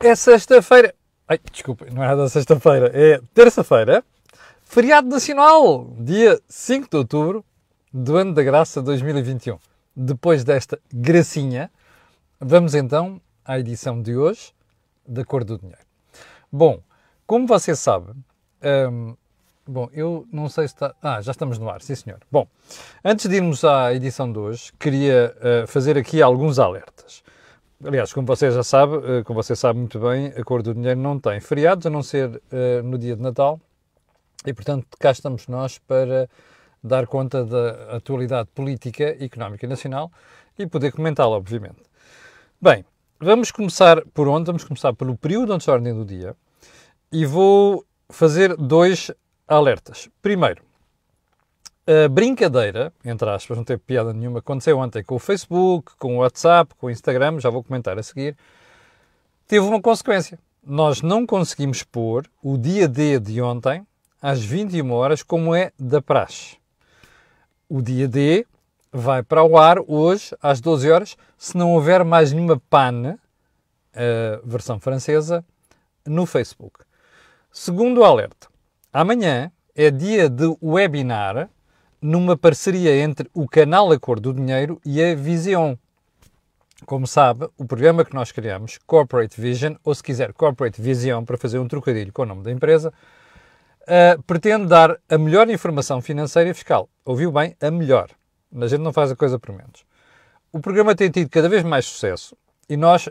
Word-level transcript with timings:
É 0.00 0.14
sexta-feira. 0.14 0.94
Ai, 1.26 1.40
desculpa, 1.50 1.84
não 1.92 2.04
é 2.04 2.14
da 2.14 2.28
sexta-feira, 2.28 2.88
é 2.94 3.20
terça-feira. 3.34 4.04
Feriado 4.62 5.08
Nacional, 5.08 5.92
dia 5.98 6.40
5 6.48 6.88
de 6.88 6.96
outubro 6.96 7.44
do 7.92 8.16
ano 8.16 8.32
da 8.32 8.44
graça 8.44 8.80
2021. 8.80 9.58
Depois 9.96 10.44
desta 10.44 10.78
gracinha, 10.94 11.68
vamos 12.38 12.76
então 12.76 13.20
à 13.44 13.58
edição 13.58 14.00
de 14.00 14.16
hoje 14.16 14.52
da 15.04 15.24
Cor 15.24 15.42
do 15.42 15.58
Dinheiro. 15.58 15.82
Bom, 16.52 16.80
como 17.26 17.48
você 17.48 17.74
sabe, 17.74 18.12
hum, 18.88 19.16
bom, 19.66 19.88
eu 19.92 20.28
não 20.32 20.48
sei 20.48 20.68
se 20.68 20.74
está. 20.74 20.94
Ah, 21.02 21.20
já 21.20 21.32
estamos 21.32 21.58
no 21.58 21.68
ar, 21.68 21.82
sim 21.82 21.96
senhor. 21.96 22.20
Bom, 22.30 22.46
antes 23.04 23.28
de 23.28 23.34
irmos 23.34 23.64
à 23.64 23.92
edição 23.92 24.30
de 24.30 24.38
hoje, 24.38 24.72
queria 24.78 25.34
uh, 25.38 25.66
fazer 25.66 25.98
aqui 25.98 26.22
alguns 26.22 26.60
alertas. 26.60 27.24
Aliás, 27.84 28.12
como 28.12 28.26
você 28.26 28.50
já 28.50 28.64
sabe, 28.64 28.96
uh, 28.96 29.24
como 29.24 29.40
você 29.40 29.54
sabe 29.54 29.78
muito 29.78 30.00
bem, 30.00 30.32
a 30.36 30.42
Cor 30.42 30.62
do 30.62 30.74
Dinheiro 30.74 30.98
não 30.98 31.16
tem 31.16 31.38
feriados, 31.40 31.86
a 31.86 31.90
não 31.90 32.02
ser 32.02 32.28
uh, 32.28 32.82
no 32.82 32.98
dia 32.98 33.14
de 33.14 33.22
Natal, 33.22 33.60
e 34.44 34.52
portanto 34.52 34.86
cá 34.98 35.12
estamos 35.12 35.46
nós 35.46 35.78
para 35.78 36.28
dar 36.82 37.06
conta 37.06 37.44
da 37.44 37.96
atualidade 37.96 38.48
política 38.52 39.16
e 39.20 39.26
económica 39.26 39.64
nacional 39.68 40.10
e 40.58 40.66
poder 40.66 40.90
comentá-la, 40.90 41.36
obviamente. 41.36 41.80
Bem, 42.60 42.84
vamos 43.20 43.52
começar 43.52 44.04
por 44.12 44.26
onde? 44.26 44.46
Vamos 44.46 44.64
começar 44.64 44.92
pelo 44.94 45.16
período 45.16 45.52
antes 45.52 45.68
da 45.68 45.72
ordem 45.72 45.94
do 45.94 46.04
dia 46.04 46.34
e 47.12 47.24
vou 47.24 47.84
fazer 48.08 48.56
dois 48.56 49.12
alertas. 49.46 50.08
Primeiro, 50.20 50.64
a 51.88 52.08
brincadeira, 52.08 52.92
entre 53.02 53.30
aspas, 53.30 53.56
não 53.56 53.64
teve 53.64 53.80
piada 53.80 54.12
nenhuma, 54.12 54.40
aconteceu 54.40 54.78
ontem 54.78 55.02
com 55.02 55.14
o 55.14 55.18
Facebook, 55.18 55.92
com 55.98 56.16
o 56.16 56.20
WhatsApp, 56.20 56.74
com 56.74 56.88
o 56.88 56.90
Instagram, 56.90 57.40
já 57.40 57.48
vou 57.48 57.64
comentar 57.64 57.98
a 57.98 58.02
seguir, 58.02 58.36
teve 59.46 59.66
uma 59.66 59.80
consequência. 59.80 60.38
Nós 60.62 61.00
não 61.00 61.24
conseguimos 61.24 61.82
pôr 61.82 62.28
o 62.42 62.58
dia 62.58 62.86
D 62.86 63.18
de 63.18 63.40
ontem 63.40 63.86
às 64.20 64.44
21 64.44 64.92
horas, 64.92 65.22
como 65.22 65.54
é 65.54 65.72
da 65.78 66.02
praxe. 66.02 66.58
O 67.70 67.80
dia 67.80 68.06
D 68.06 68.46
vai 68.92 69.22
para 69.22 69.42
o 69.42 69.56
ar 69.56 69.78
hoje 69.86 70.36
às 70.42 70.60
12 70.60 70.90
horas, 70.90 71.16
se 71.38 71.56
não 71.56 71.72
houver 71.72 72.04
mais 72.04 72.32
nenhuma 72.32 72.60
pane, 72.68 73.18
versão 74.44 74.78
francesa, 74.78 75.42
no 76.04 76.26
Facebook. 76.26 76.80
Segundo 77.50 78.04
alerta, 78.04 78.48
amanhã 78.92 79.50
é 79.74 79.90
dia 79.90 80.28
de 80.28 80.54
webinar 80.62 81.48
numa 82.00 82.36
parceria 82.36 82.96
entre 82.96 83.28
o 83.34 83.48
canal 83.48 83.90
A 83.92 83.98
Cor 83.98 84.20
do 84.20 84.32
Dinheiro 84.32 84.80
e 84.84 85.02
a 85.02 85.14
Vision. 85.14 85.74
Como 86.86 87.06
sabe, 87.06 87.48
o 87.58 87.64
programa 87.64 88.04
que 88.04 88.14
nós 88.14 88.30
criamos, 88.30 88.78
Corporate 88.86 89.40
Vision, 89.40 89.74
ou 89.82 89.94
se 89.94 90.02
quiser 90.02 90.32
Corporate 90.32 90.80
Vision, 90.80 91.24
para 91.24 91.36
fazer 91.36 91.58
um 91.58 91.66
trocadilho 91.66 92.12
com 92.12 92.22
o 92.22 92.26
nome 92.26 92.42
da 92.42 92.52
empresa, 92.52 92.92
uh, 93.82 94.22
pretende 94.22 94.66
dar 94.66 94.96
a 95.08 95.18
melhor 95.18 95.50
informação 95.50 96.00
financeira 96.00 96.50
e 96.50 96.54
fiscal. 96.54 96.88
Ouviu 97.04 97.32
bem? 97.32 97.56
A 97.60 97.70
melhor. 97.70 98.10
A 98.54 98.66
gente 98.66 98.80
não 98.80 98.92
faz 98.92 99.10
a 99.10 99.16
coisa 99.16 99.38
por 99.38 99.52
menos. 99.52 99.84
O 100.52 100.60
programa 100.60 100.94
tem 100.94 101.10
tido 101.10 101.28
cada 101.28 101.48
vez 101.48 101.62
mais 101.62 101.84
sucesso 101.84 102.36
e 102.68 102.76
nós 102.76 103.08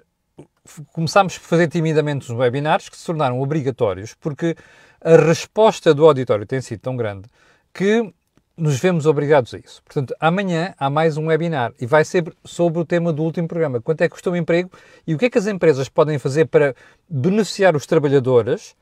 começámos 0.91 1.37
por 1.37 1.45
fazer 1.45 1.67
timidamente 1.67 2.31
os 2.31 2.37
webinars 2.37 2.89
que 2.89 2.97
se 2.97 3.05
tornaram 3.05 3.39
obrigatórios 3.39 4.13
porque 4.15 4.55
a 5.01 5.15
resposta 5.15 5.93
do 5.93 6.05
auditório 6.05 6.45
tem 6.45 6.61
sido 6.61 6.79
tão 6.79 6.95
grande 6.95 7.29
que 7.73 8.11
nos 8.57 8.79
vemos 8.79 9.05
obrigados 9.05 9.53
a 9.53 9.59
isso. 9.59 9.83
Portanto, 9.83 10.15
amanhã 10.19 10.73
há 10.79 10.89
mais 10.89 11.15
um 11.15 11.27
webinar 11.27 11.73
e 11.79 11.85
vai 11.85 12.03
ser 12.03 12.33
sobre 12.43 12.81
o 12.81 12.85
tema 12.85 13.13
do 13.13 13.23
último 13.23 13.47
programa. 13.47 13.79
Quanto 13.79 14.01
é 14.01 14.07
que 14.07 14.13
custa 14.13 14.31
o 14.31 14.35
emprego 14.35 14.71
e 15.05 15.13
o 15.13 15.17
que 15.17 15.25
é 15.25 15.29
que 15.29 15.37
as 15.37 15.45
empresas 15.45 15.87
podem 15.87 16.17
fazer 16.17 16.45
para 16.45 16.75
beneficiar 17.07 17.75
os 17.75 17.85
trabalhadores 17.85 18.75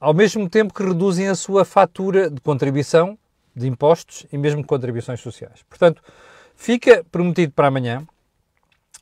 ao 0.00 0.12
mesmo 0.12 0.48
tempo 0.48 0.74
que 0.74 0.82
reduzem 0.82 1.28
a 1.28 1.34
sua 1.34 1.64
fatura 1.64 2.28
de 2.28 2.40
contribuição, 2.40 3.16
de 3.54 3.68
impostos 3.68 4.26
e 4.32 4.38
mesmo 4.38 4.64
contribuições 4.64 5.20
sociais. 5.20 5.62
Portanto, 5.68 6.02
fica 6.56 7.04
prometido 7.12 7.52
para 7.52 7.68
amanhã 7.68 8.06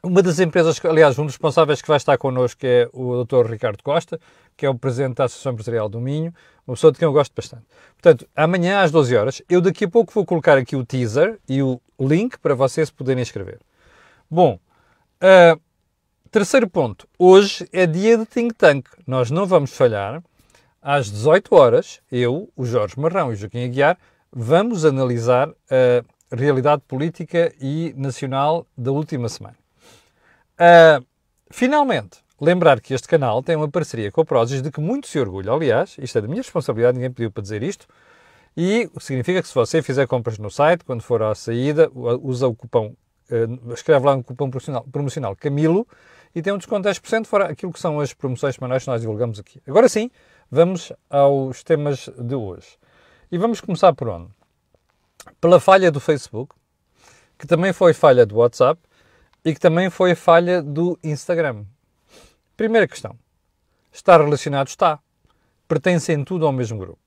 uma 0.03 0.22
das 0.22 0.38
empresas, 0.38 0.81
aliás, 0.84 1.19
um 1.19 1.25
dos 1.25 1.34
responsáveis 1.34 1.82
que 1.82 1.88
vai 1.88 1.97
estar 1.97 2.16
connosco 2.16 2.60
é 2.64 2.88
o 2.92 3.25
Dr. 3.25 3.50
Ricardo 3.50 3.82
Costa, 3.82 4.20
que 4.56 4.64
é 4.64 4.70
o 4.70 4.75
presidente 4.75 5.16
da 5.16 5.25
Associação 5.25 5.53
Empresarial 5.53 5.88
do 5.88 6.00
Minho, 6.00 6.32
uma 6.66 6.75
pessoa 6.75 6.92
de 6.92 6.98
quem 6.98 7.06
eu 7.06 7.12
gosto 7.12 7.32
bastante. 7.34 7.64
Portanto, 8.00 8.28
amanhã 8.37 8.81
às 8.81 8.91
12 8.92 9.16
horas, 9.16 9.42
eu 9.48 9.60
daqui 9.60 9.87
a 9.87 9.88
pouco 9.88 10.12
vou 10.12 10.25
colocar 10.25 10.56
aqui 10.56 10.76
o 10.76 10.84
teaser 10.84 11.38
e 11.48 11.62
o 11.62 11.81
link 11.98 12.38
para 12.38 12.54
vocês 12.54 12.91
poderem 12.91 13.22
escrever. 13.22 13.58
Bom, 14.31 14.58
uh, 15.22 15.60
terceiro 16.31 16.69
ponto. 16.69 17.08
Hoje 17.19 17.69
é 17.72 17.87
dia 17.87 18.16
de 18.16 18.25
think 18.25 18.54
tank. 18.54 18.87
Nós 19.06 19.31
não 19.31 19.47
vamos 19.47 19.72
falhar. 19.72 20.22
Às 20.81 21.10
18 21.10 21.54
horas, 21.56 22.00
eu, 22.10 22.48
o 22.56 22.64
Jorge 22.64 22.98
Marrão 23.00 23.31
e 23.31 23.34
o 23.34 23.37
Joaquim 23.37 23.64
Aguiar 23.64 23.98
vamos 24.31 24.84
analisar 24.84 25.48
a 26.31 26.37
realidade 26.37 26.82
política 26.87 27.53
e 27.60 27.92
nacional 27.97 28.66
da 28.76 28.92
última 28.92 29.28
semana. 29.28 29.56
Uh, 30.58 31.04
finalmente, 31.50 32.19
lembrar 32.41 32.80
que 32.80 32.92
este 32.92 33.06
canal 33.06 33.42
tem 33.42 33.56
uma 33.56 33.69
parceria 33.69 34.10
com 34.10 34.20
a 34.20 34.24
Prozis 34.24 34.60
de 34.60 34.70
que 34.70 34.80
muito 34.80 35.06
se 35.06 35.19
orgulha. 35.19 35.52
Aliás, 35.52 35.96
isto 35.98 36.19
é 36.19 36.20
da 36.20 36.28
minha 36.28 36.42
responsabilidade, 36.42 36.96
ninguém 36.96 37.12
pediu 37.12 37.30
para 37.30 37.42
dizer 37.42 37.62
isto. 37.62 37.86
E 38.56 38.91
significa 38.98 39.41
que 39.41 39.48
se 39.48 39.54
você 39.54 39.80
fizer 39.82 40.06
compras 40.06 40.38
no 40.38 40.50
site, 40.50 40.84
quando 40.84 41.02
for 41.02 41.22
à 41.22 41.34
saída, 41.34 41.91
usa 41.94 42.48
o 42.48 42.54
cupom, 42.54 42.94
uh, 43.30 43.72
escreve 43.72 44.04
lá 44.04 44.14
um 44.14 44.22
cupom 44.22 44.50
promocional, 44.50 44.84
promocional 44.91 45.36
Camilo 45.36 45.86
e 46.34 46.42
tem 46.42 46.52
um 46.52 46.58
desconto 46.58 46.88
de 46.88 47.00
10% 47.00 47.26
fora 47.26 47.46
aquilo 47.46 47.72
que 47.72 47.80
são 47.80 48.00
as 48.00 48.12
promoções 48.12 48.56
semanais 48.56 48.82
que 48.82 48.90
nós 48.90 49.00
divulgamos 49.00 49.38
aqui. 49.38 49.62
Agora 49.66 49.88
sim, 49.88 50.10
vamos 50.50 50.92
aos 51.08 51.62
temas 51.62 52.10
de 52.19 52.34
hoje. 52.34 52.78
E 53.30 53.38
vamos 53.38 53.60
começar 53.60 53.92
por 53.92 54.08
onde? 54.08 54.28
Pela 55.40 55.60
falha 55.60 55.90
do 55.90 56.00
Facebook, 56.00 56.54
que 57.38 57.46
também 57.46 57.72
foi 57.72 57.92
falha 57.92 58.26
do 58.26 58.36
WhatsApp 58.36 58.80
e 59.44 59.54
que 59.54 59.60
também 59.60 59.91
foi 59.91 60.15
falha 60.15 60.62
do 60.62 60.99
Instagram. 61.03 61.65
Primeira 62.56 62.88
questão. 62.88 63.16
Está 63.93 64.16
relacionado? 64.16 64.69
Está. 64.69 64.99
Pertencem 65.66 66.25
tudo 66.25 66.47
ao 66.47 66.53
mesmo 66.53 66.78
grupo. 66.78 66.99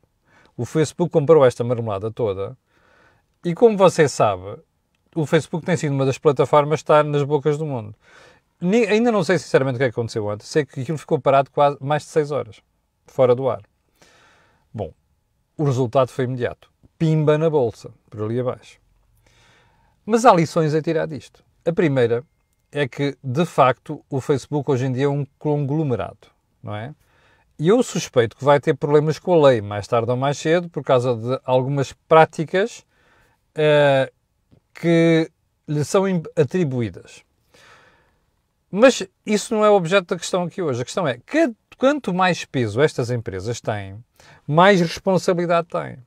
O 0.55 0.65
Facebook 0.65 1.11
comprou 1.11 1.45
esta 1.45 1.63
marmelada 1.63 2.11
toda 2.11 2.57
e, 3.43 3.53
como 3.53 3.77
você 3.77 4.07
sabe, 4.07 4.59
o 5.15 5.25
Facebook 5.25 5.65
tem 5.65 5.75
sido 5.75 5.93
uma 5.93 6.05
das 6.05 6.17
plataformas 6.17 6.79
que 6.79 6.83
está 6.83 7.03
nas 7.03 7.23
bocas 7.23 7.57
do 7.57 7.65
mundo. 7.65 7.95
Ainda 8.61 9.11
não 9.11 9.23
sei 9.23 9.39
sinceramente 9.39 9.75
o 9.75 9.77
que 9.79 9.85
é 9.85 9.87
aconteceu 9.87 10.25
ontem. 10.25 10.45
Sei 10.45 10.63
que 10.63 10.81
aquilo 10.81 10.97
ficou 10.97 11.19
parado 11.19 11.49
quase 11.49 11.77
mais 11.81 12.03
de 12.03 12.09
6 12.09 12.31
horas, 12.31 12.61
fora 13.07 13.33
do 13.33 13.49
ar. 13.49 13.63
Bom, 14.73 14.93
o 15.57 15.63
resultado 15.63 16.09
foi 16.09 16.25
imediato. 16.25 16.71
Pimba 16.97 17.37
na 17.37 17.49
bolsa, 17.49 17.91
por 18.09 18.21
ali 18.21 18.39
abaixo. 18.39 18.79
Mas 20.05 20.25
há 20.25 20.33
lições 20.33 20.75
a 20.75 20.81
tirar 20.81 21.07
disto. 21.07 21.43
A 21.65 21.71
primeira 21.71 22.23
é 22.71 22.87
que, 22.87 23.15
de 23.23 23.45
facto, 23.45 24.03
o 24.09 24.19
Facebook 24.19 24.71
hoje 24.71 24.85
em 24.85 24.91
dia 24.91 25.05
é 25.05 25.09
um 25.09 25.25
conglomerado, 25.37 26.27
não 26.63 26.75
é? 26.75 26.95
E 27.59 27.67
eu 27.67 27.83
suspeito 27.83 28.35
que 28.35 28.43
vai 28.43 28.59
ter 28.59 28.75
problemas 28.75 29.19
com 29.19 29.33
a 29.33 29.49
lei, 29.49 29.61
mais 29.61 29.87
tarde 29.87 30.09
ou 30.09 30.17
mais 30.17 30.37
cedo, 30.37 30.69
por 30.69 30.83
causa 30.83 31.15
de 31.15 31.39
algumas 31.45 31.93
práticas 31.93 32.79
uh, 33.51 34.11
que 34.73 35.29
lhe 35.67 35.83
são 35.85 36.05
atribuídas. 36.35 37.23
Mas 38.71 39.03
isso 39.23 39.53
não 39.53 39.63
é 39.63 39.69
o 39.69 39.75
objeto 39.75 40.07
da 40.07 40.17
questão 40.17 40.43
aqui 40.43 40.61
hoje. 40.61 40.81
A 40.81 40.85
questão 40.85 41.07
é 41.07 41.19
que 41.19 41.53
quanto 41.77 42.13
mais 42.13 42.45
peso 42.45 42.81
estas 42.81 43.11
empresas 43.11 43.61
têm, 43.61 44.03
mais 44.47 44.81
responsabilidade 44.81 45.67
têm. 45.67 45.97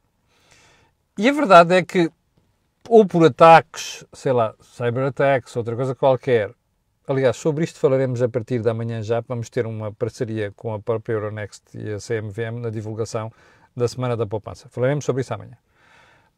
E 1.17 1.29
a 1.29 1.33
verdade 1.33 1.75
é 1.75 1.85
que 1.85 2.11
ou 2.89 3.07
por 3.07 3.25
ataques, 3.25 4.05
sei 4.13 4.33
lá, 4.33 4.55
cyber-attacks, 4.61 5.57
outra 5.57 5.75
coisa 5.75 5.95
qualquer. 5.95 6.53
Aliás, 7.07 7.37
sobre 7.37 7.65
isto 7.65 7.79
falaremos 7.79 8.23
a 8.23 8.29
partir 8.29 8.63
da 8.63 8.75
manhã 8.75 9.03
já. 9.03 9.21
Vamos 9.21 9.51
ter 9.51 9.67
uma 9.67 9.93
parceria 9.93 10.53
com 10.53 10.73
a 10.73 10.81
própria 10.81 11.15
Euronext 11.15 11.63
e 11.75 11.93
a 11.93 11.99
CMVM 11.99 12.61
na 12.61 12.71
divulgação 12.71 13.33
da 13.77 13.87
Semana 13.89 14.17
da 14.17 14.27
Poupança. 14.27 14.69
Falaremos 14.69 15.05
sobre 15.05 15.23
isso 15.23 15.35
amanhã. 15.35 15.57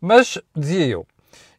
Mas, 0.01 0.39
dizia 0.55 0.87
eu, 0.87 1.07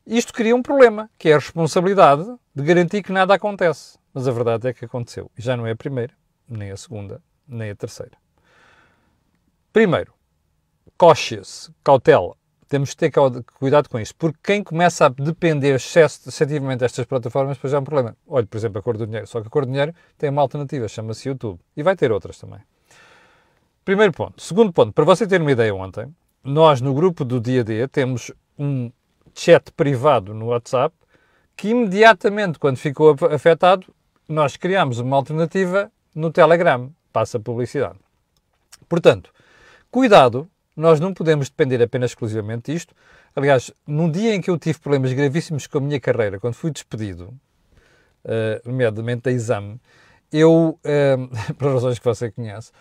isto 0.06 0.34
cria 0.34 0.56
um 0.56 0.62
problema, 0.62 1.10
que 1.18 1.30
é 1.30 1.34
a 1.34 1.40
responsabilidade 1.40 2.26
de 2.56 2.64
garantir 2.64 3.04
que 3.04 3.12
nada 3.12 3.34
acontece. 3.34 3.98
Mas 4.14 4.28
a 4.28 4.32
verdade 4.32 4.68
é 4.68 4.74
que 4.74 4.86
aconteceu. 4.86 5.30
E 5.38 5.42
já 5.42 5.56
não 5.56 5.68
é 5.68 5.72
a 5.72 5.76
primeira, 5.76 6.14
nem 6.48 6.72
a 6.72 6.78
segunda, 6.78 7.22
nem 7.48 7.70
a 7.70 7.76
terceira. 7.76 8.18
Primeiro, 9.72 10.14
cautious, 10.98 11.70
cautela 11.84 12.36
temos 12.68 12.92
que 12.92 12.98
ter 12.98 13.12
cuidado 13.60 13.90
com 13.90 14.00
isso, 14.00 14.14
porque 14.16 14.38
quem 14.44 14.64
começa 14.64 15.06
a 15.06 15.10
depender 15.10 15.76
excessivamente 15.76 16.80
destas 16.80 17.06
plataformas, 17.06 17.58
depois 17.58 17.74
é 17.74 17.80
um 17.80 17.84
problema. 17.84 18.16
Olhe, 18.28 18.46
por 18.46 18.58
exemplo, 18.58 18.80
a 18.80 18.82
Cor 18.82 18.98
do 18.98 19.06
Dinheiro. 19.06 19.28
Só 19.28 19.42
que 19.42 19.48
a 19.48 19.50
Cor 19.50 19.66
do 19.66 19.72
Dinheiro 19.72 19.94
tem 20.18 20.30
uma 20.30 20.42
alternativa, 20.42 20.88
chama-se 20.88 21.30
YouTube. 21.30 21.60
E 21.76 21.84
vai 21.84 21.96
ter 21.96 22.12
outras 22.12 22.38
também. 22.38 22.60
Primeiro 23.86 24.12
ponto. 24.12 24.42
Segundo 24.42 24.74
ponto, 24.74 24.92
para 24.92 25.06
você 25.06 25.26
ter 25.26 25.42
uma 25.42 25.52
ideia 25.52 25.74
ontem, 25.74 26.14
nós 26.44 26.82
no 26.82 26.94
grupo 26.94 27.24
do 27.24 27.40
dia 27.40 27.62
a 27.62 27.64
dia 27.64 27.88
temos 27.88 28.32
um 28.60 28.92
chat 29.34 29.72
privado 29.72 30.34
no 30.34 30.48
WhatsApp 30.48 30.96
que 31.56 31.70
imediatamente, 31.70 32.60
quando 32.60 32.78
ficou 32.78 33.16
afetado, 33.32 33.88
nós 34.28 34.58
criámos 34.58 35.00
uma 35.00 35.16
alternativa 35.16 35.92
no 36.14 36.32
Telegram. 36.32 36.92
passa 37.12 37.40
publicidade. 37.40 37.98
Portanto, 38.88 39.32
cuidado, 39.90 40.48
nós 40.78 41.00
não 41.00 41.12
podemos 41.12 41.50
depender 41.50 41.82
apenas 41.82 42.12
exclusivamente 42.12 42.72
disto. 42.72 42.94
Aliás, 43.36 43.72
num 43.86 44.10
dia 44.10 44.36
em 44.36 44.40
que 44.40 44.50
eu 44.50 44.60
tive 44.60 44.78
problemas 44.78 45.12
gravíssimos 45.12 45.66
com 45.66 45.80
a 45.80 45.82
minha 45.82 46.00
carreira, 46.00 46.40
quando 46.40 46.54
fui 46.54 46.70
despedido, 46.70 47.34
uh, 48.24 48.62
nomeadamente 48.64 49.24
da 49.24 49.32
exame, 49.32 49.82
eu, 50.32 50.80
uh, 50.80 51.54
por 51.58 51.74
razões 51.74 51.98
que 51.98 52.06
você 52.06 52.30
conhece, 52.30 52.72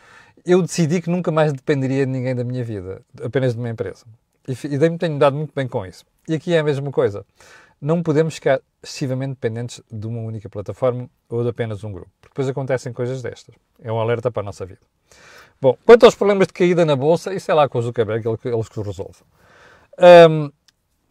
eu 0.44 0.60
decidi 0.60 1.00
que 1.00 1.08
nunca 1.08 1.32
mais 1.32 1.52
dependeria 1.52 2.04
de 2.04 2.12
ninguém 2.12 2.34
da 2.34 2.44
minha 2.44 2.62
vida, 2.62 3.00
apenas 3.22 3.54
de 3.54 3.58
uma 3.58 3.70
empresa. 3.70 4.04
E, 4.46 4.52
e 4.52 4.98
tenho 4.98 5.18
dado 5.18 5.34
muito 5.34 5.52
bem 5.56 5.66
com 5.66 5.84
isso. 5.84 6.04
E 6.28 6.34
aqui 6.34 6.52
é 6.54 6.58
a 6.58 6.64
mesma 6.64 6.90
coisa. 6.92 7.24
Não 7.80 8.02
podemos 8.02 8.34
ficar 8.34 8.60
excessivamente 8.82 9.30
dependentes 9.30 9.82
de 9.90 10.06
uma 10.06 10.20
única 10.20 10.48
plataforma 10.48 11.10
ou 11.28 11.42
de 11.42 11.50
apenas 11.50 11.84
um 11.84 11.92
grupo, 11.92 12.10
porque 12.20 12.32
depois 12.32 12.48
acontecem 12.48 12.92
coisas 12.92 13.22
destas. 13.22 13.54
É 13.82 13.92
um 13.92 14.00
alerta 14.00 14.30
para 14.30 14.42
a 14.42 14.44
nossa 14.44 14.64
vida. 14.64 14.80
Bom, 15.60 15.76
quanto 15.84 16.04
aos 16.04 16.14
problemas 16.14 16.46
de 16.46 16.52
caída 16.52 16.84
na 16.84 16.94
bolsa, 16.94 17.34
isso 17.34 17.50
é 17.50 17.54
lá 17.54 17.68
com 17.68 17.78
o 17.78 17.82
Zuckerberg, 17.82 18.26
eles 18.28 18.68
que 18.68 18.80
os 18.80 18.86
resolvem. 18.86 19.22
Um, 20.30 20.50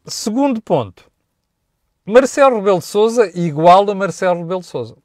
segundo 0.05 0.61
ponto. 0.61 1.09
Marcelo 2.05 2.57
Rebelo 2.57 2.79
de 2.79 2.85
Sousa 2.85 3.31
igual 3.37 3.89
a 3.89 3.95
Marcelo 3.95 4.41
Rebelo 4.41 4.61
de 4.61 4.67
Sousa. 4.67 4.95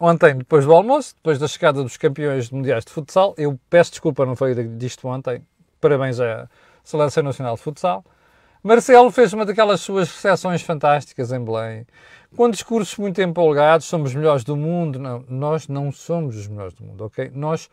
Ontem, 0.00 0.36
depois 0.36 0.64
do 0.64 0.72
almoço, 0.72 1.14
depois 1.14 1.38
da 1.38 1.46
chegada 1.46 1.80
dos 1.80 1.96
campeões 1.96 2.50
mundiais 2.50 2.84
de 2.84 2.90
futsal, 2.90 3.34
eu 3.38 3.58
peço 3.70 3.92
desculpa, 3.92 4.26
não 4.26 4.34
foi 4.34 4.52
disto 4.76 5.06
ontem, 5.06 5.46
parabéns 5.80 6.18
à 6.18 6.48
Seleção 6.82 7.22
Nacional 7.22 7.54
de 7.54 7.62
Futsal, 7.62 8.04
Marcelo 8.62 9.10
fez 9.10 9.32
uma 9.32 9.44
daquelas 9.44 9.80
suas 9.80 10.08
recepções 10.08 10.62
fantásticas 10.62 11.32
em 11.32 11.44
Belém, 11.44 11.84
com 12.36 12.48
discursos 12.48 12.96
muito 12.96 13.20
empolgados, 13.20 13.86
somos 13.86 14.14
melhores 14.14 14.44
do 14.44 14.56
mundo. 14.56 15.00
Não, 15.00 15.24
nós 15.28 15.66
não 15.66 15.90
somos 15.90 16.36
os 16.36 16.46
melhores 16.46 16.72
do 16.72 16.84
mundo, 16.84 17.04
ok? 17.04 17.30
Nós 17.34 17.68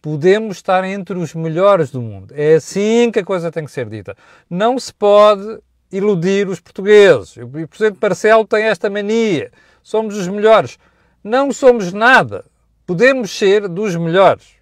podemos 0.00 0.58
estar 0.58 0.84
entre 0.84 1.18
os 1.18 1.34
melhores 1.34 1.90
do 1.90 2.00
mundo. 2.00 2.32
É 2.36 2.54
assim 2.54 3.10
que 3.10 3.18
a 3.18 3.24
coisa 3.24 3.50
tem 3.50 3.64
que 3.64 3.70
ser 3.70 3.88
dita. 3.88 4.16
Não 4.48 4.78
se 4.78 4.94
pode 4.94 5.58
iludir 5.90 6.48
os 6.48 6.60
portugueses. 6.60 7.36
O 7.36 7.48
Presidente 7.66 7.98
Marcelo 8.00 8.46
tem 8.46 8.64
esta 8.64 8.88
mania. 8.88 9.50
Somos 9.82 10.16
os 10.16 10.28
melhores. 10.28 10.78
Não 11.22 11.52
somos 11.52 11.92
nada. 11.92 12.44
Podemos 12.86 13.36
ser 13.36 13.68
dos 13.68 13.96
melhores, 13.96 14.54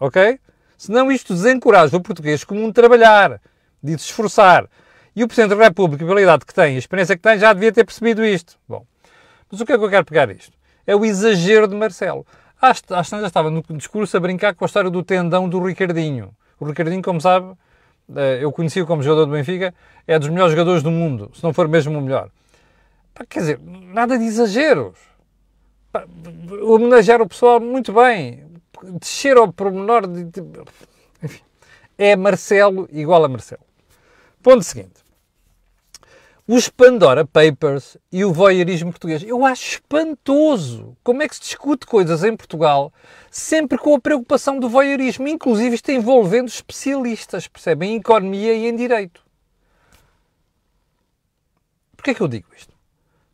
ok? 0.00 0.40
Senão 0.78 1.12
isto 1.12 1.34
desencoraja 1.34 1.94
o 1.94 2.00
português 2.00 2.42
comum 2.42 2.68
de 2.68 2.72
trabalhar, 2.72 3.40
de 3.82 3.92
se 3.98 4.06
esforçar. 4.06 4.66
E 5.14 5.24
o 5.24 5.28
Presidente 5.28 5.56
da 5.56 5.64
República, 5.64 6.04
pela 6.04 6.20
idade 6.20 6.44
que 6.44 6.54
tem, 6.54 6.76
a 6.76 6.78
experiência 6.78 7.16
que 7.16 7.22
tem, 7.22 7.38
já 7.38 7.52
devia 7.52 7.72
ter 7.72 7.84
percebido 7.84 8.24
isto. 8.24 8.56
Bom, 8.68 8.84
mas 9.50 9.60
o 9.60 9.66
que 9.66 9.72
é 9.72 9.78
que 9.78 9.84
eu 9.84 9.90
quero 9.90 10.04
pegar 10.04 10.30
isto? 10.30 10.56
É 10.86 10.94
o 10.94 11.04
exagero 11.04 11.66
de 11.66 11.74
Marcelo. 11.74 12.24
Às, 12.60 12.82
às 12.90 13.08
já 13.08 13.26
estava 13.26 13.50
no 13.50 13.62
discurso 13.70 14.16
a 14.16 14.20
brincar 14.20 14.54
com 14.54 14.64
a 14.64 14.66
história 14.66 14.90
do 14.90 15.02
tendão 15.02 15.48
do 15.48 15.60
Ricardinho. 15.60 16.30
O 16.58 16.64
Ricardinho, 16.64 17.02
como 17.02 17.20
sabe, 17.20 17.52
eh, 18.14 18.38
eu 18.42 18.52
conheci-o 18.52 18.86
como 18.86 19.02
jogador 19.02 19.26
do 19.26 19.32
Benfica, 19.32 19.74
é 20.06 20.18
dos 20.18 20.28
melhores 20.28 20.52
jogadores 20.52 20.82
do 20.82 20.90
mundo, 20.90 21.30
se 21.34 21.42
não 21.42 21.52
for 21.52 21.66
mesmo 21.66 21.98
o 21.98 22.02
melhor. 22.02 22.30
Quer 23.28 23.40
dizer, 23.40 23.60
nada 23.60 24.18
de 24.18 24.24
exageros. 24.24 24.98
Homenagear 26.62 27.20
o 27.20 27.28
pessoal 27.28 27.60
muito 27.60 27.92
bem. 27.92 28.44
Descer 29.00 29.36
ao 29.36 29.52
pormenor. 29.52 30.06
De, 30.06 30.40
enfim, 31.22 31.42
é 31.98 32.16
Marcelo 32.16 32.88
igual 32.92 33.24
a 33.24 33.28
Marcelo. 33.28 33.62
Ponto 34.42 34.62
seguinte. 34.62 35.00
Os 36.48 36.68
Pandora 36.68 37.24
Papers 37.24 37.96
e 38.10 38.24
o 38.24 38.32
voyeurismo 38.32 38.90
português. 38.90 39.22
Eu 39.22 39.44
acho 39.44 39.74
espantoso 39.74 40.96
como 41.04 41.22
é 41.22 41.28
que 41.28 41.36
se 41.36 41.42
discute 41.42 41.86
coisas 41.86 42.24
em 42.24 42.34
Portugal 42.34 42.92
sempre 43.30 43.78
com 43.78 43.94
a 43.94 44.00
preocupação 44.00 44.58
do 44.58 44.68
voyeurismo, 44.68 45.28
inclusive 45.28 45.76
isto 45.76 45.92
envolvendo 45.92 46.48
especialistas, 46.48 47.46
percebem? 47.46 47.92
Em 47.92 47.96
economia 47.98 48.54
e 48.54 48.66
em 48.66 48.74
direito. 48.74 49.22
Porquê 51.94 52.10
é 52.12 52.14
que 52.14 52.20
eu 52.22 52.28
digo 52.28 52.48
isto? 52.56 52.74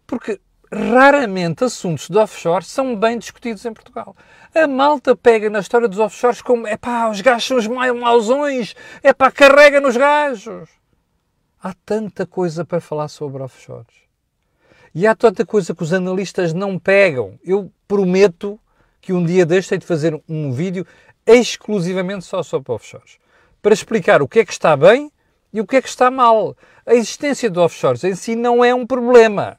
Porque 0.06 0.41
raramente 0.70 1.64
assuntos 1.64 2.08
de 2.08 2.19
offshore 2.19 2.64
são 2.64 2.97
bem 2.97 3.17
discutidos 3.17 3.64
em 3.64 3.73
Portugal. 3.73 4.14
A 4.53 4.67
malta 4.67 5.14
pega 5.14 5.49
na 5.49 5.61
história 5.61 5.88
dos 5.88 6.00
offshores 6.00 6.43
como 6.43 6.67
é 6.67 6.76
pá, 6.76 7.08
os 7.08 7.20
gajos 7.20 7.47
são 7.47 7.56
os 7.56 7.67
mauzões, 7.67 8.75
é 9.03 9.14
pá, 9.14 9.31
carrega 9.31 9.81
nos 9.81 9.97
gajos. 9.97 10.69
Há 11.62 11.75
tanta 11.85 12.26
coisa 12.26 12.64
para 12.64 12.81
falar 12.81 13.08
sobre 13.08 13.43
offshores. 13.43 14.06
E 14.94 15.06
há 15.06 15.14
tanta 15.14 15.44
coisa 15.44 15.75
que 15.75 15.82
os 15.82 15.93
analistas 15.93 16.53
não 16.53 16.79
pegam. 16.79 17.38
Eu 17.44 17.70
prometo 17.88 18.58
que 19.00 19.12
um 19.12 19.25
dia 19.25 19.47
deste 19.47 19.76
de 19.79 19.87
fazer 19.87 20.20
um 20.29 20.53
vídeo 20.53 20.87
exclusivamente 21.26 22.25
só 22.25 22.43
sobre 22.43 22.73
offshores. 22.73 23.19
Para 23.61 23.75
explicar 23.75 24.23
o 24.23 24.29
que 24.29 24.41
é 24.41 24.44
que 24.44 24.53
está 24.53 24.76
bem 24.76 25.11
e 25.53 25.61
o 25.61 25.67
que 25.67 25.76
é 25.76 25.82
que 25.82 25.88
está 25.88 26.11
mal. 26.11 26.56
A 26.85 26.94
existência 26.94 27.50
de 27.50 27.58
offshores 27.58 28.05
em 28.05 28.14
si 28.14 28.37
não 28.37 28.64
é 28.64 28.75
um 28.75 28.87
problema. 28.87 29.58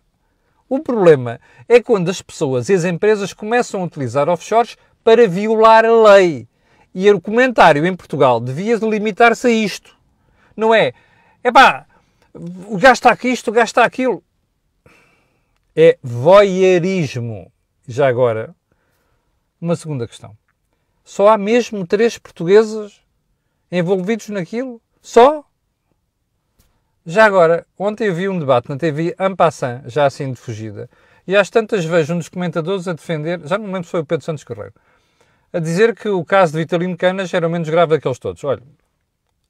O 0.69 0.79
problema 0.79 1.39
é 1.67 1.81
quando 1.81 2.09
as 2.09 2.21
pessoas 2.21 2.69
e 2.69 2.73
as 2.73 2.83
empresas 2.83 3.33
começam 3.33 3.81
a 3.81 3.85
utilizar 3.85 4.29
offshores 4.29 4.77
para 5.03 5.27
violar 5.27 5.85
a 5.85 6.15
lei. 6.15 6.47
E 6.93 7.09
o 7.09 7.21
comentário 7.21 7.85
em 7.85 7.95
Portugal 7.95 8.39
devia 8.39 8.75
limitar-se 8.77 9.47
a 9.47 9.49
isto. 9.49 9.95
Não 10.55 10.73
é, 10.73 10.93
pá, 11.51 11.85
o 12.33 12.77
gajo 12.77 12.93
está 12.93 13.11
aqui 13.11 13.29
isto, 13.29 13.55
está 13.57 13.83
aquilo. 13.83 14.23
É 15.75 15.97
voyeurismo. 16.01 17.51
Já 17.87 18.07
agora, 18.07 18.55
uma 19.61 19.75
segunda 19.75 20.07
questão. 20.07 20.35
Só 21.03 21.29
há 21.29 21.37
mesmo 21.37 21.87
três 21.87 22.17
portugueses 22.17 23.01
envolvidos 23.71 24.29
naquilo? 24.29 24.81
Só? 25.01 25.45
Já 27.05 27.23
agora, 27.23 27.65
ontem 27.79 28.07
eu 28.07 28.13
vi 28.13 28.27
um 28.27 28.37
debate 28.37 28.67
na 28.67 28.75
TV 28.75 29.15
Ampassan, 29.17 29.83
já 29.85 30.05
assim 30.05 30.33
de 30.33 30.37
fugida, 30.37 30.89
e 31.25 31.37
às 31.37 31.49
tantas 31.49 31.85
vejo 31.85 32.13
um 32.13 32.17
dos 32.17 32.27
comentadores 32.27 32.87
a 32.87 32.93
defender, 32.93 33.39
já 33.47 33.57
não 33.57 33.67
lembro 33.67 33.85
se 33.85 33.91
foi 33.91 34.01
o 34.01 34.05
Pedro 34.05 34.25
Santos 34.25 34.43
Correio, 34.43 34.73
a 35.53 35.59
dizer 35.59 35.95
que 35.95 36.09
o 36.09 36.25
caso 36.25 36.51
de 36.51 36.59
Vitalino 36.59 36.97
Canas 36.97 37.33
era 37.33 37.47
o 37.47 37.49
menos 37.49 37.69
grave 37.69 37.95
daqueles 37.95 38.19
todos. 38.19 38.43
Olha, 38.43 38.61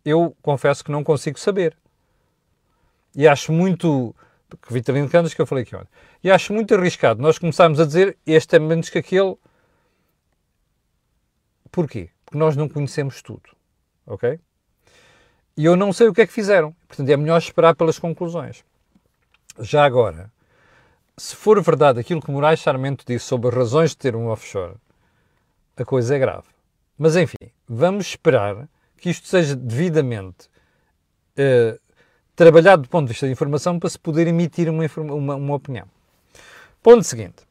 eu 0.05 0.35
confesso 0.43 0.83
que 0.83 0.91
não 0.91 1.03
consigo 1.03 1.39
saber. 1.39 1.75
E 3.17 3.27
acho 3.27 3.51
muito. 3.51 4.15
Que 4.61 4.71
Vitalino 4.71 5.09
Canas 5.09 5.33
que 5.33 5.41
eu 5.41 5.45
falei 5.47 5.63
aqui 5.63 5.75
ontem. 5.75 5.89
E 6.23 6.31
acho 6.31 6.53
muito 6.53 6.73
arriscado 6.73 7.21
nós 7.21 7.37
começarmos 7.37 7.79
a 7.79 7.85
dizer 7.85 8.17
este 8.25 8.55
é 8.55 8.59
menos 8.59 8.89
que 8.89 8.99
aquele. 8.99 9.35
Porquê? 11.71 12.11
Porque 12.23 12.37
nós 12.37 12.55
não 12.55 12.69
conhecemos 12.69 13.21
tudo. 13.21 13.49
Ok? 14.05 14.39
E 15.57 15.65
eu 15.65 15.75
não 15.75 15.91
sei 15.91 16.07
o 16.07 16.13
que 16.13 16.21
é 16.21 16.27
que 16.27 16.31
fizeram. 16.31 16.73
Portanto, 16.87 17.09
é 17.09 17.17
melhor 17.17 17.39
esperar 17.39 17.75
pelas 17.75 17.97
conclusões. 17.97 18.63
Já 19.59 19.83
agora, 19.83 20.31
se 21.17 21.35
for 21.35 21.61
verdade 21.61 21.99
aquilo 21.99 22.21
que 22.21 22.31
Moraes 22.31 22.61
Sarmento 22.61 23.03
disse 23.05 23.25
sobre 23.25 23.49
as 23.49 23.55
razões 23.55 23.89
de 23.91 23.97
ter 23.97 24.15
um 24.15 24.27
offshore, 24.27 24.75
a 25.75 25.83
coisa 25.83 26.15
é 26.15 26.19
grave. 26.19 26.47
Mas 26.97 27.15
enfim, 27.15 27.51
vamos 27.67 28.07
esperar 28.07 28.69
que 28.97 29.09
isto 29.09 29.27
seja 29.27 29.55
devidamente 29.55 30.47
uh, 31.37 31.79
trabalhado 32.37 32.83
do 32.83 32.87
ponto 32.87 33.07
de 33.07 33.13
vista 33.13 33.25
de 33.25 33.33
informação 33.33 33.79
para 33.79 33.89
se 33.89 33.97
poder 33.97 34.27
emitir 34.27 34.69
uma, 34.69 34.85
uma, 35.11 35.35
uma 35.35 35.55
opinião. 35.55 35.87
Ponto 36.83 37.03
seguinte. 37.03 37.47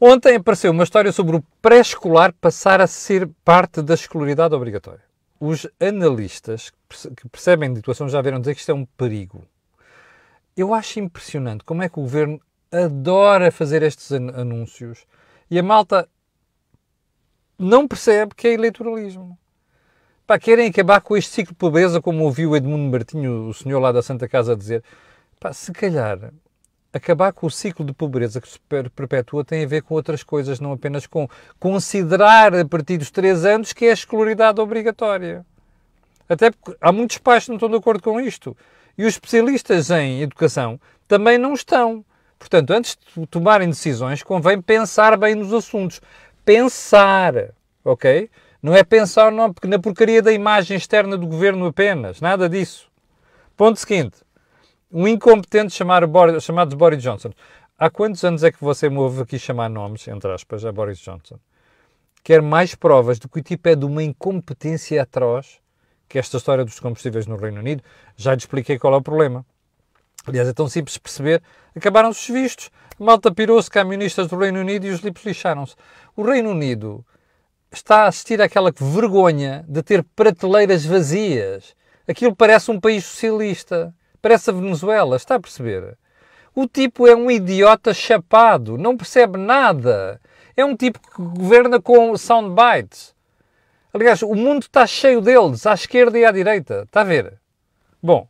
Ontem 0.00 0.36
apareceu 0.36 0.72
uma 0.72 0.82
história 0.82 1.12
sobre 1.12 1.36
o 1.36 1.44
pré-escolar 1.60 2.32
passar 2.40 2.80
a 2.80 2.86
ser 2.86 3.28
parte 3.44 3.82
da 3.82 3.92
escolaridade 3.92 4.54
obrigatória. 4.54 5.04
Os 5.38 5.66
analistas 5.78 6.72
que 7.14 7.28
percebem 7.28 7.70
de 7.70 7.80
situação 7.80 8.08
já 8.08 8.22
viram 8.22 8.40
dizer 8.40 8.54
que 8.54 8.60
isto 8.60 8.72
é 8.72 8.74
um 8.74 8.86
perigo. 8.86 9.44
Eu 10.56 10.72
acho 10.72 10.98
impressionante 10.98 11.62
como 11.62 11.82
é 11.82 11.90
que 11.90 11.98
o 11.98 12.02
governo 12.02 12.40
adora 12.72 13.52
fazer 13.52 13.82
estes 13.82 14.10
anúncios 14.12 15.04
e 15.50 15.58
a 15.58 15.62
malta 15.62 16.08
não 17.58 17.86
percebe 17.86 18.34
que 18.34 18.48
é 18.48 18.54
eleitoralismo. 18.54 19.38
Pá, 20.30 20.38
querem 20.38 20.68
acabar 20.68 21.00
com 21.00 21.16
este 21.16 21.32
ciclo 21.32 21.52
de 21.52 21.58
pobreza, 21.58 22.00
como 22.00 22.22
ouviu 22.22 22.54
Edmundo 22.54 22.88
Martinho, 22.88 23.48
o 23.48 23.52
senhor 23.52 23.80
lá 23.80 23.90
da 23.90 24.00
Santa 24.00 24.28
Casa, 24.28 24.54
dizer. 24.54 24.80
Pá, 25.40 25.52
se 25.52 25.72
calhar, 25.72 26.32
acabar 26.92 27.32
com 27.32 27.48
o 27.48 27.50
ciclo 27.50 27.84
de 27.84 27.92
pobreza 27.92 28.40
que 28.40 28.48
se 28.48 28.60
perpetua 28.94 29.44
tem 29.44 29.64
a 29.64 29.66
ver 29.66 29.82
com 29.82 29.92
outras 29.94 30.22
coisas, 30.22 30.60
não 30.60 30.70
apenas 30.70 31.04
com 31.04 31.28
considerar 31.58 32.54
a 32.54 32.64
partir 32.64 32.96
dos 32.96 33.10
3 33.10 33.44
anos 33.44 33.72
que 33.72 33.86
é 33.86 33.90
a 33.90 33.92
escolaridade 33.92 34.60
obrigatória. 34.60 35.44
Até 36.28 36.52
porque 36.52 36.78
há 36.80 36.92
muitos 36.92 37.18
pais 37.18 37.46
que 37.46 37.50
não 37.50 37.56
estão 37.56 37.68
de 37.68 37.74
acordo 37.74 38.00
com 38.00 38.20
isto. 38.20 38.56
E 38.96 39.02
os 39.02 39.14
especialistas 39.14 39.90
em 39.90 40.22
educação 40.22 40.80
também 41.08 41.38
não 41.38 41.54
estão. 41.54 42.04
Portanto, 42.38 42.70
antes 42.70 42.96
de 43.16 43.26
tomarem 43.26 43.68
decisões, 43.68 44.22
convém 44.22 44.62
pensar 44.62 45.16
bem 45.16 45.34
nos 45.34 45.52
assuntos. 45.52 46.00
Pensar, 46.44 47.34
ok? 47.84 48.30
Não 48.62 48.74
é 48.74 48.84
pensar 48.84 49.32
na 49.32 49.78
porcaria 49.78 50.20
da 50.20 50.32
imagem 50.32 50.76
externa 50.76 51.16
do 51.16 51.26
governo 51.26 51.66
apenas. 51.66 52.20
Nada 52.20 52.48
disso. 52.48 52.90
Ponto 53.56 53.78
seguinte. 53.78 54.18
Um 54.92 55.06
incompetente 55.08 55.72
chamar 55.72 56.06
Boris, 56.06 56.42
chamado 56.42 56.76
Boris 56.76 57.02
Johnson. 57.02 57.30
Há 57.78 57.88
quantos 57.88 58.22
anos 58.24 58.42
é 58.44 58.52
que 58.52 58.62
você 58.62 58.90
me 58.90 58.98
ouve 58.98 59.22
aqui 59.22 59.38
chamar 59.38 59.70
nomes, 59.70 60.06
entre 60.08 60.30
aspas, 60.32 60.64
a 60.64 60.72
Boris 60.72 60.98
Johnson? 60.98 61.38
quer 62.22 62.42
mais 62.42 62.74
provas 62.74 63.18
de 63.18 63.28
que 63.28 63.38
o 63.38 63.42
tipo 63.42 63.68
é 63.68 63.74
de 63.74 63.84
uma 63.84 64.02
incompetência 64.02 65.02
atroz, 65.02 65.58
que 66.08 66.18
esta 66.18 66.36
história 66.36 66.64
dos 66.64 66.80
combustíveis 66.80 67.26
no 67.26 67.36
Reino 67.36 67.60
Unido, 67.60 67.82
já 68.16 68.32
lhe 68.32 68.38
expliquei 68.38 68.78
qual 68.78 68.94
é 68.94 68.96
o 68.96 69.02
problema. 69.02 69.44
Aliás, 70.26 70.48
é 70.48 70.52
tão 70.52 70.68
simples 70.68 70.98
perceber. 70.98 71.42
Acabaram-se 71.74 72.20
os 72.20 72.40
vistos, 72.40 72.70
malta 72.98 73.32
pirou-se 73.32 73.70
camionistas 73.70 74.28
do 74.28 74.36
Reino 74.36 74.60
Unido 74.60 74.86
e 74.86 74.90
os 74.90 75.00
lixaram-se. 75.00 75.74
O 76.14 76.22
Reino 76.22 76.50
Unido 76.50 77.04
está 77.76 78.04
a 78.04 78.08
assistir 78.08 78.40
àquela 78.40 78.72
vergonha 78.76 79.64
de 79.68 79.82
ter 79.82 80.02
prateleiras 80.16 80.84
vazias. 80.84 81.74
Aquilo 82.06 82.34
parece 82.34 82.70
um 82.70 82.80
país 82.80 83.04
socialista. 83.04 83.94
Parece 84.20 84.50
a 84.50 84.52
Venezuela, 84.52 85.16
está 85.16 85.36
a 85.36 85.40
perceber? 85.40 85.96
O 86.54 86.66
tipo 86.66 87.06
é 87.06 87.14
um 87.14 87.30
idiota 87.30 87.94
chapado, 87.94 88.76
não 88.76 88.96
percebe 88.96 89.38
nada. 89.38 90.20
É 90.56 90.64
um 90.64 90.76
tipo 90.76 91.00
que 91.00 91.22
governa 91.22 91.80
com 91.80 92.16
soundbites. 92.16 93.14
Aliás, 93.94 94.22
o 94.22 94.34
mundo 94.34 94.62
está 94.62 94.86
cheio 94.86 95.20
deles, 95.20 95.66
à 95.66 95.74
esquerda 95.74 96.18
e 96.18 96.24
à 96.24 96.30
direita. 96.30 96.82
Está 96.82 97.00
a 97.00 97.04
ver? 97.04 97.40
Bom, 98.02 98.28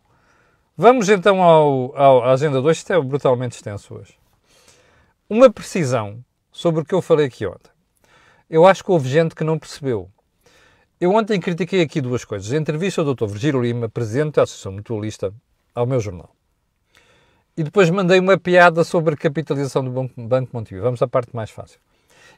vamos 0.76 1.08
então 1.08 1.42
ao, 1.42 1.96
ao, 1.96 2.24
à 2.24 2.32
agenda 2.32 2.60
2. 2.62 2.76
Isto 2.76 2.92
é 2.92 3.00
brutalmente 3.00 3.56
extenso 3.56 3.94
hoje. 3.94 4.14
Uma 5.28 5.50
precisão 5.50 6.24
sobre 6.52 6.82
o 6.82 6.84
que 6.84 6.94
eu 6.94 7.02
falei 7.02 7.26
aqui 7.26 7.46
ontem. 7.46 7.70
Eu 8.50 8.66
acho 8.66 8.82
que 8.82 8.90
houve 8.90 9.08
gente 9.08 9.32
que 9.32 9.44
não 9.44 9.56
percebeu. 9.56 10.10
Eu 11.00 11.14
ontem 11.14 11.38
critiquei 11.38 11.82
aqui 11.82 12.00
duas 12.00 12.24
coisas. 12.24 12.52
A 12.52 12.56
entrevista 12.56 13.04
do 13.04 13.14
Dr. 13.14 13.26
Virgílio 13.26 13.62
Lima, 13.62 13.88
presidente 13.88 14.34
da 14.34 14.42
Associação 14.42 14.72
Mutualista, 14.72 15.32
ao 15.72 15.86
meu 15.86 16.00
jornal. 16.00 16.34
E 17.56 17.62
depois 17.62 17.88
mandei 17.90 18.18
uma 18.18 18.36
piada 18.36 18.82
sobre 18.82 19.14
a 19.14 19.16
capitalização 19.16 19.84
do 19.84 20.10
Banco 20.16 20.50
Montepio. 20.52 20.82
Vamos 20.82 21.00
à 21.00 21.06
parte 21.06 21.34
mais 21.34 21.50
fácil. 21.50 21.78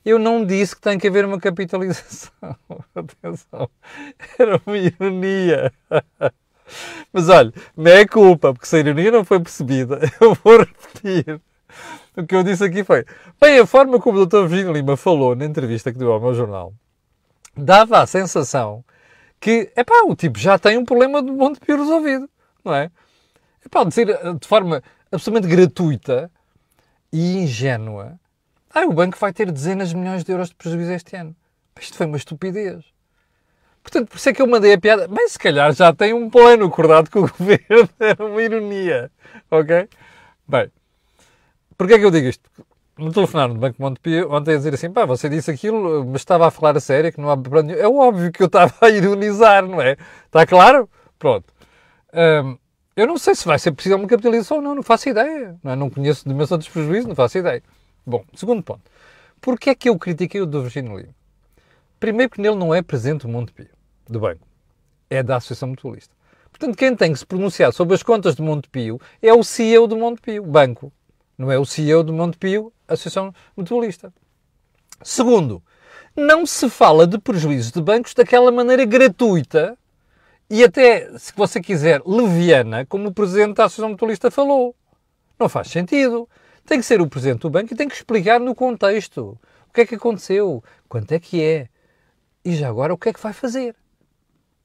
Eu 0.04 0.18
não 0.18 0.44
disse 0.44 0.76
que 0.76 0.82
tem 0.82 0.98
que 0.98 1.08
haver 1.08 1.24
uma 1.24 1.40
capitalização. 1.40 2.30
Atenção. 2.94 3.70
Era 4.38 4.60
uma 4.66 4.76
ironia. 4.76 5.72
Mas 7.10 7.30
olha, 7.30 7.54
não 7.74 7.90
é 7.90 8.06
culpa, 8.06 8.52
porque 8.52 8.66
se 8.66 8.76
a 8.76 8.80
ironia 8.80 9.10
não 9.10 9.24
foi 9.24 9.40
percebida, 9.40 9.98
eu 10.20 10.34
vou 10.34 10.58
repetir. 10.58 11.40
O 12.16 12.26
que 12.26 12.34
eu 12.34 12.42
disse 12.42 12.62
aqui 12.62 12.84
foi: 12.84 13.06
bem, 13.40 13.58
a 13.58 13.66
forma 13.66 13.98
como 13.98 14.18
o 14.18 14.26
Dr. 14.26 14.46
Virgínio 14.46 14.72
Lima 14.72 14.96
falou 14.96 15.34
na 15.34 15.46
entrevista 15.46 15.90
que 15.90 15.98
deu 15.98 16.12
ao 16.12 16.20
meu 16.20 16.34
jornal 16.34 16.74
dava 17.56 18.00
a 18.00 18.06
sensação 18.06 18.84
que, 19.40 19.70
é 19.74 19.84
pá, 19.84 20.02
o 20.06 20.14
tipo 20.14 20.38
já 20.38 20.58
tem 20.58 20.78
um 20.78 20.84
problema 20.84 21.22
de 21.22 21.30
Montepio 21.30 21.76
resolvido, 21.76 22.28
não 22.64 22.74
é? 22.74 22.90
É 23.64 23.68
pá, 23.68 23.84
dizer 23.84 24.06
de 24.38 24.46
forma 24.46 24.82
absolutamente 25.10 25.54
gratuita 25.54 26.30
e 27.12 27.38
ingênua 27.38 28.18
ah, 28.74 28.86
o 28.86 28.92
banco 28.92 29.18
vai 29.18 29.32
ter 29.32 29.50
dezenas 29.50 29.90
de 29.90 29.96
milhões 29.96 30.24
de 30.24 30.32
euros 30.32 30.48
de 30.48 30.54
prejuízo 30.54 30.92
este 30.92 31.14
ano. 31.14 31.36
Isto 31.78 31.94
foi 31.94 32.06
uma 32.06 32.16
estupidez. 32.16 32.82
Portanto, 33.82 34.08
por 34.08 34.16
isso 34.16 34.30
é 34.30 34.32
que 34.32 34.40
eu 34.40 34.46
mandei 34.46 34.72
a 34.72 34.80
piada. 34.80 35.06
Bem, 35.06 35.28
se 35.28 35.38
calhar 35.38 35.74
já 35.74 35.92
tem 35.92 36.14
um 36.14 36.30
plano 36.30 36.64
acordado 36.64 37.10
com 37.10 37.18
o 37.18 37.28
governo. 37.38 37.90
Era 38.00 38.24
uma 38.24 38.42
ironia. 38.42 39.10
Ok? 39.50 39.90
Bem, 40.48 40.72
porquê 41.76 41.94
é 41.94 41.98
que 41.98 42.04
eu 42.04 42.10
digo 42.10 42.28
isto? 42.28 42.48
Me 42.98 43.10
telefonaram 43.10 43.54
do 43.54 43.60
Banco 43.60 43.80
Montepio 43.80 44.30
ontem 44.30 44.54
a 44.54 44.56
dizer 44.56 44.74
assim, 44.74 44.90
pá, 44.90 45.06
você 45.06 45.28
disse 45.28 45.50
aquilo, 45.50 46.04
mas 46.04 46.20
estava 46.20 46.46
a 46.46 46.50
falar 46.50 46.76
a 46.76 46.80
sério, 46.80 47.12
que 47.12 47.20
não 47.20 47.30
há 47.30 47.36
plano 47.36 47.68
nenhum. 47.68 47.80
É 47.80 47.88
óbvio 47.88 48.30
que 48.30 48.42
eu 48.42 48.46
estava 48.46 48.74
a 48.82 48.90
ironizar, 48.90 49.66
não 49.66 49.80
é? 49.80 49.96
Está 50.26 50.46
claro? 50.46 50.88
Pronto. 51.18 51.46
Um, 52.12 52.58
eu 52.94 53.06
não 53.06 53.16
sei 53.16 53.34
se 53.34 53.46
vai 53.46 53.58
ser 53.58 53.72
preciso 53.72 53.96
uma 53.96 54.06
capitalização 54.06 54.58
ou 54.58 54.62
não, 54.62 54.74
não 54.74 54.82
faço 54.82 55.08
ideia. 55.08 55.56
Não, 55.62 55.72
é? 55.72 55.76
não 55.76 55.88
conheço 55.88 56.28
dimensão 56.28 56.58
dos 56.58 56.68
prejuízos, 56.68 57.06
não 57.06 57.14
faço 57.14 57.38
ideia. 57.38 57.62
Bom, 58.04 58.22
segundo 58.34 58.62
ponto. 58.62 58.82
Porquê 59.40 59.70
é 59.70 59.74
que 59.74 59.88
eu 59.88 59.98
critiquei 59.98 60.40
o 60.40 60.46
do 60.46 60.62
Virgínio 60.62 60.98
Lima? 60.98 61.14
Primeiro 61.98 62.30
que 62.30 62.40
nele 62.40 62.56
não 62.56 62.74
é 62.74 62.82
presente 62.82 63.24
o 63.24 63.28
Montepio, 63.28 63.70
do 64.08 64.20
banco. 64.20 64.46
É 65.08 65.22
da 65.22 65.36
Associação 65.36 65.70
Mutualista. 65.70 66.14
Portanto, 66.50 66.76
quem 66.76 66.94
tem 66.94 67.12
que 67.12 67.18
se 67.18 67.26
pronunciar 67.26 67.72
sobre 67.72 67.94
as 67.94 68.02
contas 68.02 68.34
do 68.34 68.42
Montepio 68.42 69.00
é 69.22 69.32
o 69.32 69.42
CEO 69.42 69.86
do 69.86 69.96
Montepio, 69.96 70.44
banco. 70.44 70.92
Não 71.42 71.50
é 71.50 71.58
o 71.58 71.64
CEO 71.64 72.04
do 72.04 72.12
Montepio, 72.12 72.72
Associação 72.86 73.34
Mutualista. 73.56 74.14
Segundo, 75.02 75.60
não 76.14 76.46
se 76.46 76.70
fala 76.70 77.04
de 77.04 77.18
prejuízos 77.18 77.72
de 77.72 77.82
bancos 77.82 78.14
daquela 78.14 78.52
maneira 78.52 78.84
gratuita 78.84 79.76
e 80.48 80.62
até, 80.62 81.18
se 81.18 81.32
você 81.34 81.60
quiser, 81.60 82.00
leviana, 82.06 82.86
como 82.86 83.08
o 83.08 83.12
Presidente 83.12 83.56
da 83.56 83.64
Associação 83.64 83.90
Mutualista 83.90 84.30
falou. 84.30 84.72
Não 85.36 85.48
faz 85.48 85.66
sentido 85.66 86.28
tem 86.64 86.78
que 86.78 86.86
ser 86.86 87.00
o 87.00 87.08
presidente 87.08 87.40
do 87.40 87.50
banco 87.50 87.74
e 87.74 87.76
tem 87.76 87.88
que 87.88 87.94
explicar 87.96 88.38
no 88.38 88.54
contexto 88.54 89.36
o 89.68 89.72
que 89.74 89.80
é 89.80 89.86
que 89.86 89.96
aconteceu, 89.96 90.62
quanto 90.88 91.10
é 91.10 91.18
que 91.18 91.42
é 91.42 91.68
e 92.44 92.54
já 92.54 92.68
agora 92.68 92.94
o 92.94 92.96
que 92.96 93.08
é 93.08 93.12
que 93.12 93.20
vai 93.20 93.32
fazer. 93.32 93.74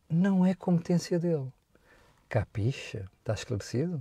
Não 0.07 0.45
é 0.45 0.53
competência 0.53 1.17
dele. 1.17 1.47
Capixa? 2.29 3.09
Está 3.19 3.33
esclarecido? 3.33 3.99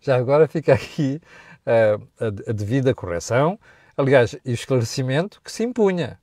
Já 0.00 0.16
agora 0.16 0.46
fica 0.48 0.74
aqui 0.74 1.20
uh, 1.66 2.06
a, 2.20 2.50
a, 2.50 2.52
devida 2.52 2.94
correção, 2.94 3.58
aliás, 3.96 4.36
e 4.44 4.50
o 4.50 4.54
esclarecimento 4.54 5.40
que 5.42 5.50
se 5.50 5.64
impunha. 5.64 6.18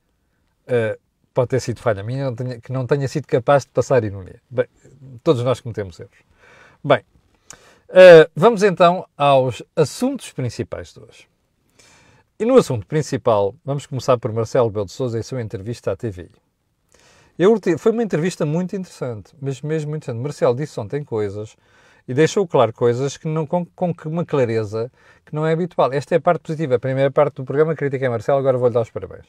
Uh, 0.66 0.98
pode 1.32 1.48
ter 1.48 1.60
sido 1.60 1.80
falha 1.80 2.02
minha 2.02 2.32
que 2.62 2.72
não 2.72 2.86
tenha 2.86 3.08
sido 3.08 3.26
capaz 3.26 3.64
de 3.64 3.70
passar 3.70 4.04
ironia. 4.04 4.40
Bem, 4.48 4.66
todos 5.22 5.42
nós 5.42 5.60
cometemos 5.60 5.98
erros. 5.98 6.16
Bem, 6.82 7.02
Uh, 7.94 8.28
vamos 8.34 8.64
então 8.64 9.06
aos 9.16 9.62
assuntos 9.76 10.32
principais 10.32 10.92
de 10.92 11.00
hoje. 11.00 11.28
E 12.40 12.44
no 12.44 12.56
assunto 12.56 12.84
principal, 12.86 13.54
vamos 13.64 13.86
começar 13.86 14.18
por 14.18 14.32
Marcelo 14.32 14.68
Belo 14.68 14.86
de 14.86 14.90
Souza 14.90 15.16
e 15.16 15.22
sua 15.22 15.40
entrevista 15.40 15.92
à 15.92 15.96
TVI. 15.96 16.28
Eu, 17.38 17.54
foi 17.78 17.92
uma 17.92 18.02
entrevista 18.02 18.44
muito 18.44 18.74
interessante, 18.74 19.32
mas 19.40 19.62
mesmo 19.62 19.90
muito 19.90 20.02
interessante. 20.02 20.22
Marcelo 20.22 20.56
disse 20.56 20.80
ontem 20.80 21.04
coisas 21.04 21.56
e 22.06 22.14
deixou 22.14 22.46
claro 22.46 22.72
coisas 22.72 23.16
que 23.16 23.26
não, 23.26 23.46
com, 23.46 23.64
com 23.64 23.94
uma 24.06 24.24
clareza 24.24 24.90
que 25.24 25.34
não 25.34 25.46
é 25.46 25.52
habitual. 25.52 25.92
Esta 25.92 26.14
é 26.14 26.18
a 26.18 26.20
parte 26.20 26.42
positiva. 26.42 26.74
A 26.74 26.78
primeira 26.78 27.10
parte 27.10 27.36
do 27.36 27.44
programa 27.44 27.74
critiquei 27.74 28.08
Marcelo, 28.08 28.38
agora 28.38 28.58
vou-lhe 28.58 28.74
dar 28.74 28.82
os 28.82 28.90
parabéns. 28.90 29.26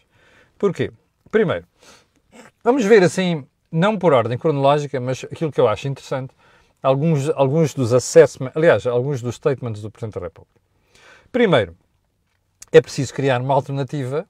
Porquê? 0.58 0.92
Primeiro, 1.32 1.66
vamos 2.64 2.86
ver 2.86 3.04
assim, 3.04 3.46
não 3.72 3.98
por 3.98 4.14
ordem 4.14 4.38
cronológica, 4.38 5.00
mas 5.00 5.24
aquilo 5.24 5.52
que 5.52 5.60
eu 5.60 5.68
acho 5.68 5.88
interessante 5.88 6.34
alguns, 6.82 7.30
alguns 7.30 7.74
dos 7.74 7.94
assessments, 7.94 8.56
aliás, 8.56 8.86
alguns 8.86 9.22
dos 9.22 9.36
statements 9.36 9.82
do 9.82 9.90
Presidente 9.90 10.16
da 10.16 10.26
República. 10.28 10.60
Primeiro, 11.32 11.76
é 12.72 12.82
preciso 12.82 13.14
criar 13.14 13.42
uma 13.42 13.54
alternativa 13.54 14.28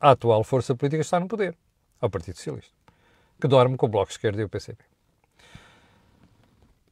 à 0.00 0.10
atual 0.10 0.42
força 0.42 0.74
política 0.74 1.00
que 1.00 1.04
está 1.06 1.20
no 1.20 1.28
poder, 1.28 1.56
ao 2.00 2.10
Partido 2.10 2.36
Socialista, 2.36 2.74
que 3.40 3.46
dorme 3.46 3.76
com 3.76 3.86
o 3.86 3.88
Bloco 3.88 4.10
Esquerdo 4.10 4.40
e 4.40 4.44
o 4.44 4.48
PCP. 4.48 4.82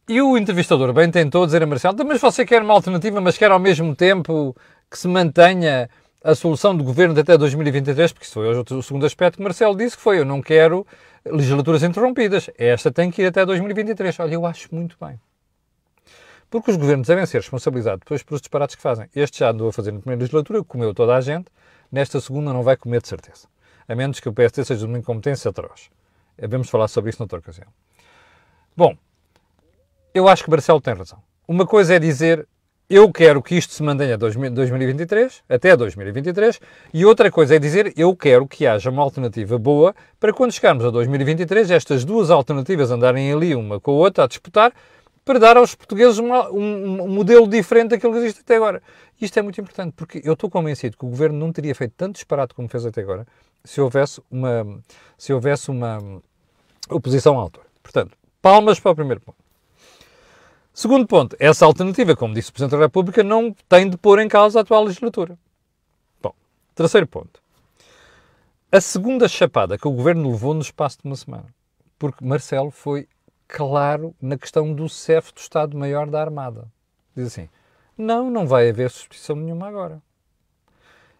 E 0.09 0.23
o 0.23 0.38
entrevistador 0.38 0.91
bem 0.95 1.11
tentou 1.11 1.45
dizer 1.45 1.62
a 1.62 1.67
Marcelo, 1.67 1.93
então, 1.93 2.07
mas 2.07 2.19
você 2.19 2.47
quer 2.47 2.62
uma 2.62 2.73
alternativa, 2.73 3.21
mas 3.21 3.37
quer 3.37 3.50
ao 3.50 3.59
mesmo 3.59 3.95
tempo 3.95 4.57
que 4.91 4.99
se 4.99 5.07
mantenha 5.07 5.91
a 6.25 6.35
solução 6.35 6.75
do 6.75 6.83
governo 6.83 7.21
até 7.21 7.37
2023, 7.37 8.12
porque 8.12 8.25
isso 8.25 8.33
foi 8.33 8.79
o 8.79 8.83
segundo 8.83 9.05
aspecto 9.05 9.37
que 9.37 9.43
Marcelo 9.43 9.77
disse, 9.77 9.99
que 9.99 10.03
foi, 10.03 10.19
eu 10.19 10.25
não 10.25 10.41
quero 10.41 10.87
legislaturas 11.27 11.83
interrompidas. 11.83 12.49
Esta 12.57 12.91
tem 12.91 13.11
que 13.11 13.21
ir 13.21 13.27
até 13.27 13.45
2023. 13.45 14.19
Olha, 14.21 14.35
eu 14.35 14.47
acho 14.47 14.75
muito 14.75 14.97
bem. 14.99 15.21
Porque 16.49 16.71
os 16.71 16.79
governos 16.79 17.07
devem 17.07 17.27
ser 17.27 17.38
responsabilizados 17.38 18.00
depois 18.00 18.23
pelos 18.23 18.41
disparates 18.41 18.77
que 18.77 18.81
fazem. 18.83 19.11
Este 19.15 19.41
já 19.41 19.50
andou 19.50 19.69
a 19.69 19.73
fazer 19.73 19.93
na 19.93 19.99
primeira 20.00 20.21
legislatura, 20.21 20.65
comeu 20.65 20.95
toda 20.95 21.15
a 21.15 21.21
gente. 21.21 21.49
Nesta 21.93 22.19
segunda 22.19 22.50
não 22.50 22.62
vai 22.62 22.79
comer 22.79 23.03
de 23.03 23.09
certeza. 23.09 23.47
A 23.87 23.95
menos 23.95 24.21
que 24.21 24.29
o 24.29 24.33
PSD 24.33 24.65
seja 24.65 24.81
de 24.81 24.87
uma 24.87 24.99
incompetência 24.99 25.50
atroz. 25.50 25.91
Vamos 26.49 26.71
falar 26.71 26.88
sobre 26.88 27.11
isso 27.11 27.21
noutra 27.21 27.38
ocasião. 27.38 27.69
Bom, 28.75 28.97
eu 30.18 30.28
acho 30.28 30.44
que 30.44 30.50
Marcelo 30.50 30.80
tem 30.80 30.94
razão. 30.94 31.18
Uma 31.46 31.66
coisa 31.66 31.94
é 31.94 31.98
dizer 31.98 32.46
eu 32.90 33.12
quero 33.12 33.42
que 33.42 33.54
isto 33.54 33.72
se 33.72 33.82
mantenha 33.82 34.16
2023, 34.16 35.42
até 35.48 35.76
2023, 35.76 36.58
e 36.92 37.04
outra 37.04 37.30
coisa 37.30 37.54
é 37.54 37.58
dizer 37.58 37.92
eu 37.96 38.16
quero 38.16 38.46
que 38.46 38.66
haja 38.66 38.90
uma 38.90 39.02
alternativa 39.02 39.58
boa 39.58 39.94
para 40.18 40.32
quando 40.32 40.52
chegarmos 40.52 40.84
a 40.84 40.90
2023 40.90 41.70
estas 41.70 42.04
duas 42.04 42.30
alternativas 42.30 42.90
andarem 42.90 43.32
ali 43.32 43.54
uma 43.54 43.78
com 43.78 43.92
a 43.92 43.94
outra 43.94 44.25
a 44.25 44.26
disputar 44.26 44.72
para 45.25 45.38
dar 45.38 45.56
aos 45.58 45.75
portugueses 45.75 46.18
uma, 46.18 46.50
um, 46.50 47.02
um, 47.02 47.08
modelo 47.08 47.46
diferente 47.46 47.90
daquilo 47.90 48.14
que 48.14 48.18
existe 48.20 48.40
até 48.40 48.56
agora. 48.56 48.82
Isto 49.20 49.38
é 49.38 49.42
muito 49.42 49.60
importante 49.60 49.92
porque 49.94 50.22
eu 50.25 50.32
estou 50.32 50.48
convencido 50.48 50.96
que 50.96 51.04
o 51.04 51.08
governo 51.08 51.38
não 51.38 51.52
teria 51.52 51.75
feito 51.75 51.92
tanto 51.96 52.14
disparate 52.14 52.54
como 52.54 52.68
fez 52.68 52.87
até 52.87 53.02
agora 53.02 53.26
se 53.62 53.80
houvesse 53.80 54.22
uma, 54.30 54.80
se 55.18 55.32
houvesse 55.32 55.70
uma 55.70 55.98
oposição 56.88 57.38
à 57.38 57.42
altura. 57.42 57.66
Portanto, 57.82 58.16
palmas 58.40 58.80
para 58.80 58.92
o 58.92 58.96
primeiro 58.96 59.20
ponto. 59.20 59.48
Segundo 60.78 61.08
ponto, 61.08 61.35
essa 61.40 61.66
alternativa, 61.66 62.14
como 62.14 62.32
disse 62.32 62.50
o 62.50 62.52
Presidente 62.52 62.78
da 62.78 62.85
República, 62.85 63.25
não 63.25 63.52
tem 63.68 63.90
de 63.90 63.97
pôr 63.97 64.20
em 64.20 64.28
causa 64.28 64.61
a 64.61 64.62
atual 64.62 64.85
legislatura. 64.85 65.37
Bom, 66.23 66.32
terceiro 66.73 67.04
ponto. 67.04 67.42
A 68.70 68.80
segunda 68.80 69.26
chapada 69.26 69.76
que 69.76 69.88
o 69.88 69.90
Governo 69.90 70.30
levou 70.30 70.54
no 70.54 70.61
espaço 70.61 70.99
de 71.02 71.08
uma 71.08 71.16
semana. 71.16 71.47
Porque 71.99 72.25
Marcelo 72.25 72.70
foi 72.70 73.08
claro 73.49 74.14
na 74.23 74.38
questão 74.38 74.73
do 74.73 74.88
CEF 74.88 75.35
do 75.35 75.40
Estado-Maior 75.40 76.08
da 76.08 76.20
Armada. 76.20 76.70
Diz 77.16 77.26
assim, 77.26 77.49
não, 77.97 78.30
não 78.30 78.47
vai 78.47 78.70
haver 78.70 78.88
substituição 78.88 79.35
nenhuma 79.35 79.66
agora. 79.66 80.00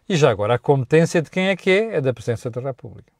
E 0.07 0.15
já 0.15 0.31
agora, 0.31 0.53
a 0.53 0.57
competência 0.57 1.21
de 1.21 1.29
quem 1.29 1.49
é 1.49 1.55
que 1.57 1.69
é? 1.69 1.95
É 1.95 2.01
da 2.01 2.13
Presidência 2.13 2.49
da 2.49 2.61
República. 2.61 3.11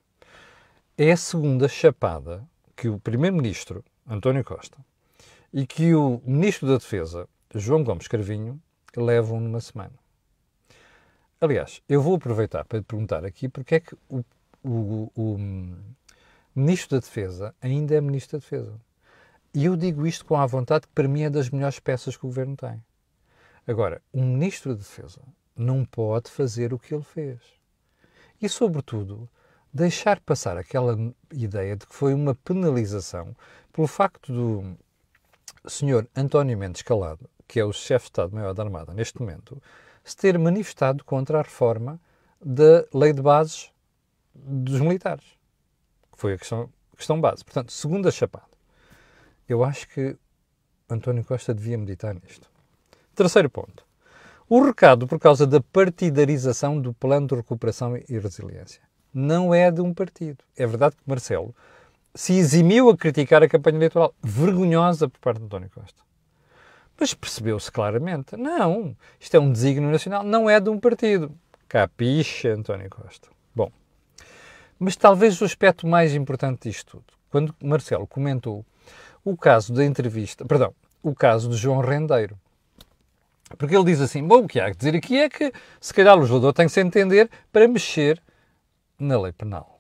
É 0.98 1.12
a 1.12 1.18
segunda 1.18 1.68
chapada 1.68 2.48
que 2.78 2.88
o 2.88 2.98
Primeiro-Ministro, 2.98 3.84
António 4.10 4.46
Costa, 4.46 4.78
e 5.54 5.66
que 5.66 5.94
o 5.94 6.22
Ministro 6.26 6.68
da 6.68 6.76
Defesa, 6.76 7.28
João 7.54 7.84
Gomes 7.84 8.08
Carvinho, 8.08 8.62
levam 8.96 9.40
numa 9.40 9.60
semana. 9.60 9.94
Aliás, 11.42 11.82
eu 11.88 12.02
vou 12.02 12.16
aproveitar 12.16 12.66
para 12.66 12.82
perguntar 12.82 13.26
aqui 13.26 13.48
porque 13.48 13.76
é 13.76 13.80
que 13.80 13.96
o, 14.10 14.24
o, 14.64 15.12
o 15.16 15.38
Ministro 16.56 16.98
da 16.98 17.00
Defesa 17.00 17.56
ainda 17.62 17.96
é 17.96 18.02
Ministro 18.02 18.38
da 18.38 18.42
Defesa. 18.42 18.80
E 19.54 19.66
eu 19.66 19.76
digo 19.76 20.06
isto 20.06 20.26
com 20.26 20.36
a 20.36 20.46
vontade 20.46 20.88
que 20.88 20.94
para 20.94 21.08
mim 21.08 21.24
é 21.24 21.30
das 21.30 21.50
melhores 21.50 21.80
peças 21.80 22.16
que 22.16 22.26
o 22.26 22.30
Governo 22.30 22.56
tem. 22.56 22.84
Agora, 23.66 24.02
um 24.14 24.26
Ministro 24.26 24.74
da 24.74 24.80
Defesa 24.80 25.22
não 25.56 25.86
pode 25.86 26.30
fazer 26.30 26.74
o 26.74 26.80
que 26.80 26.94
ele 26.94 27.04
fez. 27.04 27.40
E, 28.42 28.48
sobretudo, 28.48 29.30
deixar 29.74 30.20
passar 30.20 30.58
aquela 30.58 30.98
ideia 31.32 31.76
de 31.76 31.86
que 31.86 31.96
foi 31.96 32.14
uma 32.14 32.36
penalização 32.36 33.36
pelo 33.72 33.88
facto 33.88 34.32
do 34.34 34.78
Sr. 35.66 36.08
António 36.16 36.58
Mendes 36.58 36.82
Calado, 36.82 37.30
que 37.48 37.60
é 37.60 37.66
o 37.66 37.74
chefe 37.74 38.06
de 38.06 38.12
Estado-Maior 38.12 38.54
da 38.54 38.64
Armada 38.64 38.94
neste 38.94 39.20
momento, 39.20 39.62
se 40.04 40.16
ter 40.16 40.38
manifestado 40.38 41.04
contra 41.04 41.40
a 41.40 41.42
reforma 41.42 42.00
da 42.44 42.86
lei 42.94 43.14
de 43.14 43.22
bases 43.22 43.72
dos 44.34 44.80
militares, 44.80 45.26
que 46.12 46.20
foi 46.20 46.34
a 46.34 46.38
questão, 46.38 46.70
questão 46.96 47.20
base. 47.20 47.44
Portanto, 47.44 47.72
segunda 47.72 48.12
chapada. 48.12 48.48
Eu 49.48 49.64
acho 49.64 49.88
que 49.90 50.16
António 50.90 51.24
Costa 51.24 51.54
devia 51.54 51.78
meditar 51.78 52.14
nisto. 52.14 52.50
Terceiro 53.16 53.50
ponto. 53.50 53.86
O 54.48 54.64
recado 54.64 55.06
por 55.06 55.20
causa 55.20 55.46
da 55.46 55.62
partidarização 55.62 56.82
do 56.82 56.94
Plano 56.94 57.28
de 57.28 57.36
Recuperação 57.36 57.96
e 57.98 58.18
Resiliência 58.18 58.82
não 59.14 59.54
é 59.54 59.70
de 59.70 59.82
um 59.82 59.94
partido. 59.94 60.44
É 60.56 60.66
verdade 60.66 60.96
que 60.96 61.04
Marcelo 61.06 61.54
se 62.14 62.34
eximiu 62.34 62.90
a 62.90 62.98
criticar 62.98 63.44
a 63.44 63.50
campanha 63.50 63.78
eleitoral 63.78 64.14
vergonhosa 64.22 65.08
por 65.08 65.20
parte 65.20 65.40
de 65.40 65.46
António 65.46 65.70
Costa. 65.70 66.02
Mas 67.00 67.14
percebeu-se 67.14 67.72
claramente, 67.72 68.36
não, 68.36 68.96
isto 69.20 69.36
é 69.36 69.40
um 69.40 69.52
desígnio 69.52 69.90
nacional, 69.90 70.24
não 70.24 70.50
é 70.50 70.60
de 70.60 70.70
um 70.70 70.80
partido. 70.80 71.32
Capixa, 71.68 72.50
António 72.50 72.90
Costa. 72.90 73.30
Bom, 73.56 73.72
mas 74.78 74.96
talvez 74.96 75.42
o 75.42 75.46
aspecto 75.46 75.88
mais 75.88 76.14
importante 76.14 76.68
disto 76.68 76.98
tudo, 76.98 77.14
quando 77.30 77.56
Marcelo 77.62 78.08
comentou 78.08 78.66
o 79.24 79.38
caso 79.38 79.74
da 79.74 79.86
entrevista, 79.86 80.46
perdão, 80.46 80.74
o 81.04 81.14
caso 81.14 81.50
de 81.50 81.56
João 81.56 81.80
Rendeiro. 81.80 82.38
Porque 83.58 83.76
ele 83.76 83.86
diz 83.86 84.02
assim, 84.02 84.26
bom, 84.26 84.44
o 84.44 84.48
que 84.48 84.60
há 84.60 84.70
que 84.70 84.78
dizer 84.78 84.96
aqui 84.96 85.18
é 85.18 85.30
que 85.30 85.52
se 85.82 85.94
calhar 85.94 86.16
o 86.16 86.20
legislador 86.20 86.54
tem 86.54 86.68
que 86.68 86.72
se 86.72 86.82
entender 86.82 87.30
para 87.52 87.68
mexer 87.68 88.22
na 89.00 89.20
lei 89.20 89.32
penal. 89.32 89.79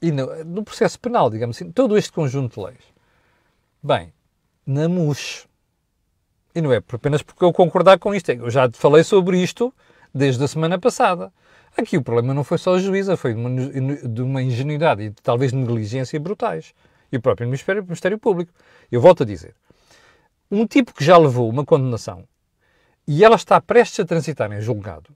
E 0.00 0.12
no, 0.12 0.44
no 0.44 0.62
processo 0.62 0.98
penal, 1.00 1.30
digamos 1.30 1.56
assim, 1.56 1.70
todo 1.70 1.96
este 1.96 2.12
conjunto 2.12 2.54
de 2.54 2.66
leis. 2.66 2.84
Bem, 3.82 4.12
na 4.66 4.88
MUS, 4.88 5.46
e 6.56 6.60
não 6.62 6.72
é 6.72 6.76
apenas 6.76 7.22
porque 7.22 7.44
eu 7.44 7.52
concordar 7.52 7.98
com 7.98 8.14
isto. 8.14 8.30
Eu 8.30 8.50
já 8.50 8.70
falei 8.72 9.04
sobre 9.04 9.38
isto 9.42 9.72
desde 10.14 10.42
a 10.42 10.48
semana 10.48 10.78
passada. 10.78 11.30
Aqui 11.76 11.98
o 11.98 12.02
problema 12.02 12.32
não 12.32 12.42
foi 12.42 12.56
só 12.56 12.74
a 12.74 12.78
juíza, 12.78 13.16
foi 13.16 13.34
de 13.34 13.40
uma, 13.40 13.96
de 13.96 14.22
uma 14.22 14.42
ingenuidade 14.42 15.02
e 15.02 15.10
talvez 15.22 15.52
negligência 15.52 16.18
brutais. 16.18 16.72
E 17.12 17.18
o 17.18 17.20
próprio 17.20 17.46
Ministério, 17.46 17.82
Ministério 17.82 18.18
Público. 18.18 18.50
Eu 18.90 19.02
volto 19.02 19.22
a 19.22 19.26
dizer. 19.26 19.54
Um 20.50 20.66
tipo 20.66 20.94
que 20.94 21.04
já 21.04 21.18
levou 21.18 21.46
uma 21.48 21.64
condenação 21.64 22.24
e 23.06 23.22
ela 23.22 23.36
está 23.36 23.60
prestes 23.60 24.00
a 24.00 24.06
transitar 24.06 24.50
em 24.50 24.60
julgado, 24.60 25.10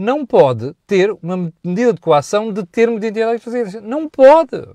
não 0.00 0.24
pode 0.24 0.74
ter 0.86 1.10
uma 1.22 1.52
medida 1.62 1.92
de 1.92 2.00
coação 2.00 2.52
de 2.52 2.64
termo 2.64 2.98
de 2.98 3.08
identidade 3.08 3.38
de 3.38 3.44
residência. 3.44 3.80
Não 3.82 4.08
pode. 4.08 4.66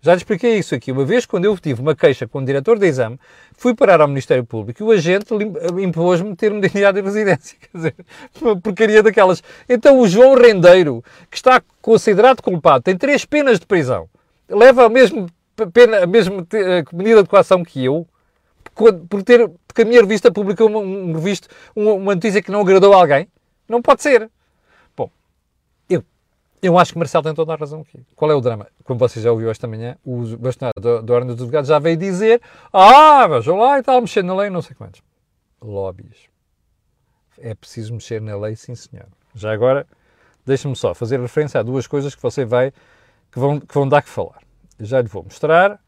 Já 0.00 0.12
lhe 0.12 0.18
expliquei 0.18 0.58
isso 0.58 0.74
aqui. 0.74 0.92
Uma 0.92 1.04
vez, 1.04 1.26
quando 1.26 1.46
eu 1.46 1.58
tive 1.58 1.80
uma 1.80 1.96
queixa 1.96 2.28
com 2.28 2.38
o 2.38 2.44
diretor 2.44 2.78
de 2.78 2.86
exame, 2.86 3.18
fui 3.56 3.74
parar 3.74 4.00
ao 4.00 4.06
Ministério 4.06 4.44
Público 4.44 4.82
e 4.82 4.84
o 4.86 4.92
agente 4.92 5.26
impôs-me 5.82 6.36
ter-me 6.36 6.60
de 6.60 6.66
identidade 6.66 7.00
de 7.00 7.04
residência. 7.04 7.56
Quer 7.72 7.76
dizer, 7.76 7.94
uma 8.40 8.60
porcaria 8.60 9.02
daquelas. 9.02 9.42
Então 9.68 9.98
o 9.98 10.06
João 10.06 10.34
Rendeiro, 10.34 11.02
que 11.30 11.36
está 11.36 11.60
considerado 11.80 12.42
culpado, 12.42 12.84
tem 12.84 12.96
três 12.96 13.24
penas 13.24 13.58
de 13.58 13.66
prisão, 13.66 14.08
leva 14.48 14.84
a 14.84 14.88
mesma, 14.88 15.26
pena, 15.72 16.04
a 16.04 16.06
mesma 16.06 16.46
eh, 16.52 16.84
medida 16.92 17.22
de 17.22 17.28
coação 17.28 17.64
que 17.64 17.84
eu, 17.84 18.06
por 19.08 19.22
ter, 19.24 19.50
porque 19.66 19.82
a 19.82 19.84
minha 19.84 20.00
revista 20.00 20.30
publicou 20.30 20.68
uma, 20.68 20.78
um, 20.78 21.16
uma 21.74 22.14
notícia 22.14 22.42
que 22.42 22.52
não 22.52 22.60
agradou 22.60 22.92
a 22.92 22.98
alguém. 22.98 23.26
Não 23.68 23.82
pode 23.82 24.02
ser. 24.02 24.30
Eu 26.60 26.76
acho 26.76 26.92
que 26.92 26.98
Marcelo 26.98 27.22
tem 27.22 27.34
toda 27.34 27.52
a 27.52 27.56
razão 27.56 27.82
aqui. 27.82 28.04
Qual 28.16 28.30
é 28.30 28.34
o 28.34 28.40
drama? 28.40 28.66
Como 28.82 28.98
você 28.98 29.20
já 29.20 29.30
ouviu 29.30 29.50
esta 29.50 29.68
manhã, 29.68 29.96
o 30.04 30.36
bastonário 30.36 30.80
da, 30.80 31.00
da 31.00 31.14
Ordem 31.14 31.28
dos 31.28 31.36
Advogados 31.36 31.68
já 31.68 31.78
veio 31.78 31.96
dizer 31.96 32.42
ah, 32.72 33.26
vejam 33.28 33.58
lá 33.58 33.78
e 33.78 33.82
tal, 33.82 34.02
na 34.24 34.34
lei, 34.34 34.50
não 34.50 34.60
sei 34.60 34.74
quantos. 34.74 35.00
Lobbies. 35.62 36.28
É 37.38 37.54
preciso 37.54 37.94
mexer 37.94 38.20
na 38.20 38.36
lei, 38.36 38.56
sim 38.56 38.74
senhor. 38.74 39.06
Já 39.34 39.52
agora, 39.52 39.86
deixe-me 40.44 40.74
só 40.74 40.94
fazer 40.94 41.20
referência 41.20 41.60
a 41.60 41.62
duas 41.62 41.86
coisas 41.86 42.14
que 42.14 42.22
você 42.22 42.44
vai, 42.44 42.72
que 43.30 43.38
vão, 43.38 43.60
que 43.60 43.72
vão 43.72 43.88
dar 43.88 44.02
que 44.02 44.08
falar. 44.08 44.40
Já 44.80 45.00
lhe 45.00 45.08
vou 45.08 45.22
mostrar. 45.22 45.80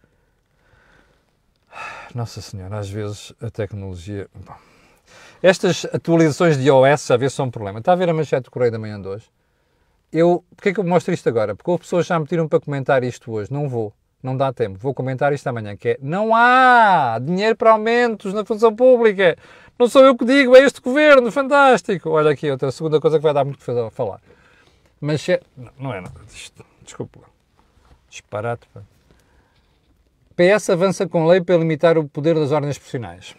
Nossa 2.14 2.40
Senhora, 2.40 2.79
às 2.79 2.88
vezes 2.88 3.33
a 3.40 3.51
tecnologia... 3.51 4.29
Bom. 4.35 4.70
Estas 5.42 5.87
atualizações 5.87 6.59
de 6.59 6.66
iOS 6.66 7.07
já 7.07 7.16
vê 7.16 7.31
são 7.31 7.46
um 7.46 7.50
problema. 7.50 7.79
Está 7.79 7.92
a 7.92 7.96
ver 7.96 8.09
a 8.09 8.14
manchete 8.14 8.44
do 8.44 8.50
Correio 8.50 8.72
da 8.72 8.79
Manhã 8.79 9.00
de 9.00 9.09
hoje? 9.09 9.31
eu, 10.12 10.44
porque 10.57 10.70
é 10.70 10.74
que 10.74 10.81
eu 10.81 10.85
mostro 10.85 11.14
isto 11.14 11.29
agora? 11.29 11.55
Porque 11.55 11.70
as 11.70 11.79
pessoas 11.79 12.07
já 12.07 12.18
me 12.18 12.24
pediram 12.24 12.48
para 12.48 12.61
comentar 12.61 13.05
isto 13.05 13.31
hoje. 13.31 13.53
Não 13.53 13.68
vou, 13.68 13.92
não 14.22 14.37
dá 14.37 14.53
tempo. 14.53 14.79
Vou 14.79 14.92
comentar 14.92 15.33
isto 15.33 15.46
amanhã, 15.46 15.76
que 15.76 15.90
é, 15.90 15.98
não 16.00 16.35
há 16.35 17.18
dinheiro 17.20 17.57
para 17.57 17.72
aumentos 17.72 18.35
na 18.35 18.44
função 18.44 18.74
pública. 18.74 19.37
Não 19.79 19.88
sou 19.88 20.05
eu 20.05 20.16
que 20.16 20.24
digo, 20.24 20.57
é 20.57 20.61
este 20.61 20.81
governo, 20.81 21.31
fantástico. 21.31 22.11
Olha 22.11 22.33
aqui, 22.33 22.50
outra 22.50 22.70
segunda 22.70 23.00
coisa 23.00 23.18
que 23.18 23.22
vai 23.22 23.33
dar 23.33 23.44
muito 23.44 23.70
a 23.70 23.90
falar. 23.90 24.20
Mas 25.00 25.26
é, 25.29 25.40
não 25.79 25.94
é 25.94 26.00
nada. 26.00 26.20
Desculpa. 26.83 27.20
Disparate. 28.09 28.68
PS 30.37 30.70
avança 30.70 31.07
com 31.07 31.26
lei 31.26 31.40
para 31.40 31.57
limitar 31.57 31.96
o 31.96 32.09
poder 32.09 32.35
das 32.35 32.50
ordens 32.50 32.76
profissionais. 32.76 33.35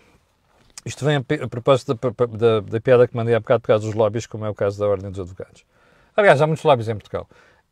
Isto 0.86 1.06
vem 1.06 1.18
a, 1.18 1.44
a 1.44 1.48
propósito 1.48 1.94
da, 1.94 2.10
da, 2.26 2.60
da, 2.60 2.82
piada 2.82 3.08
que 3.08 3.16
mandei 3.16 3.36
há 3.36 3.40
bocado 3.40 3.62
por 3.62 3.68
causa 3.68 3.86
dos 3.86 3.96
lobbies, 3.96 4.26
como 4.26 4.46
é 4.46 4.50
o 4.50 4.56
caso 4.56 4.80
da 4.80 4.88
Ordem 4.88 5.12
dos 5.12 5.20
Advogados. 5.20 5.64
Aliás, 6.16 6.42
há 6.42 6.48
muitos 6.48 6.64
lábios 6.64 6.90
em 6.90 6.96
Portugal. 6.96 7.28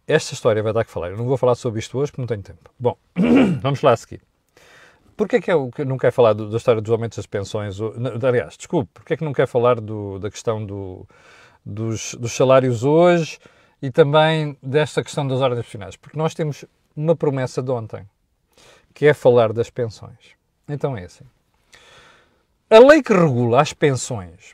Esta 0.08 0.34
história 0.34 0.62
vai 0.63 0.74
dar 0.74 0.86
que 0.86 0.91
falar. 0.91 1.10
Eu 1.10 1.17
não 1.17 1.26
vou 1.26 1.38
falar 1.38 1.56
sobre 1.56 1.80
isto 1.80 1.98
hoje 1.98 2.12
porque 2.12 2.22
não 2.22 2.28
tenho 2.28 2.41
tempo. 2.41 2.69
Bom, 2.80 2.98
vamos 3.62 3.82
lá 3.82 3.91
a 3.91 3.98
seguir. 3.98 4.22
Porquê 5.15 5.36
é 5.36 5.41
que 5.41 5.52
eu 5.52 5.69
não 5.86 5.98
quero 5.98 6.13
falar 6.13 6.34
do, 6.34 6.50
da 6.50 6.58
história 6.58 6.82
dos 6.82 6.91
aumentos 6.91 7.17
das 7.17 7.26
pensões? 7.26 7.78
Aliás, 8.26 8.56
desculpe, 8.56 8.89
porquê 8.93 9.15
é 9.15 9.17
que 9.17 9.24
não 9.24 9.34
quero 9.34 9.50
falar 9.50 9.82
do, 9.82 10.17
da 10.17 10.32
questão 10.32 10.65
do, 10.65 11.06
dos, 11.65 12.15
dos, 12.15 12.32
salários 12.32 12.86
hoje 12.86 13.38
e 13.82 13.91
também 13.91 14.58
desta 14.63 15.04
questão 15.04 15.28
das 15.28 15.41
ordens 15.41 15.65
finais? 15.65 15.98
Porque 15.98 16.17
nós 16.17 16.34
temos 16.34 16.63
uma 16.95 17.17
promessa 17.17 17.62
de 17.62 17.69
ontem, 17.69 18.08
que 18.93 19.08
é 19.08 19.13
falar 19.13 19.52
das 19.52 19.69
pensões. 19.69 20.38
Então 20.69 20.95
é 20.95 21.04
assim. 21.04 21.26
A 22.71 22.77
lei 22.77 23.01
que 23.01 23.12
regula 23.12 23.62
as 23.62 23.73
pensões 23.73 24.53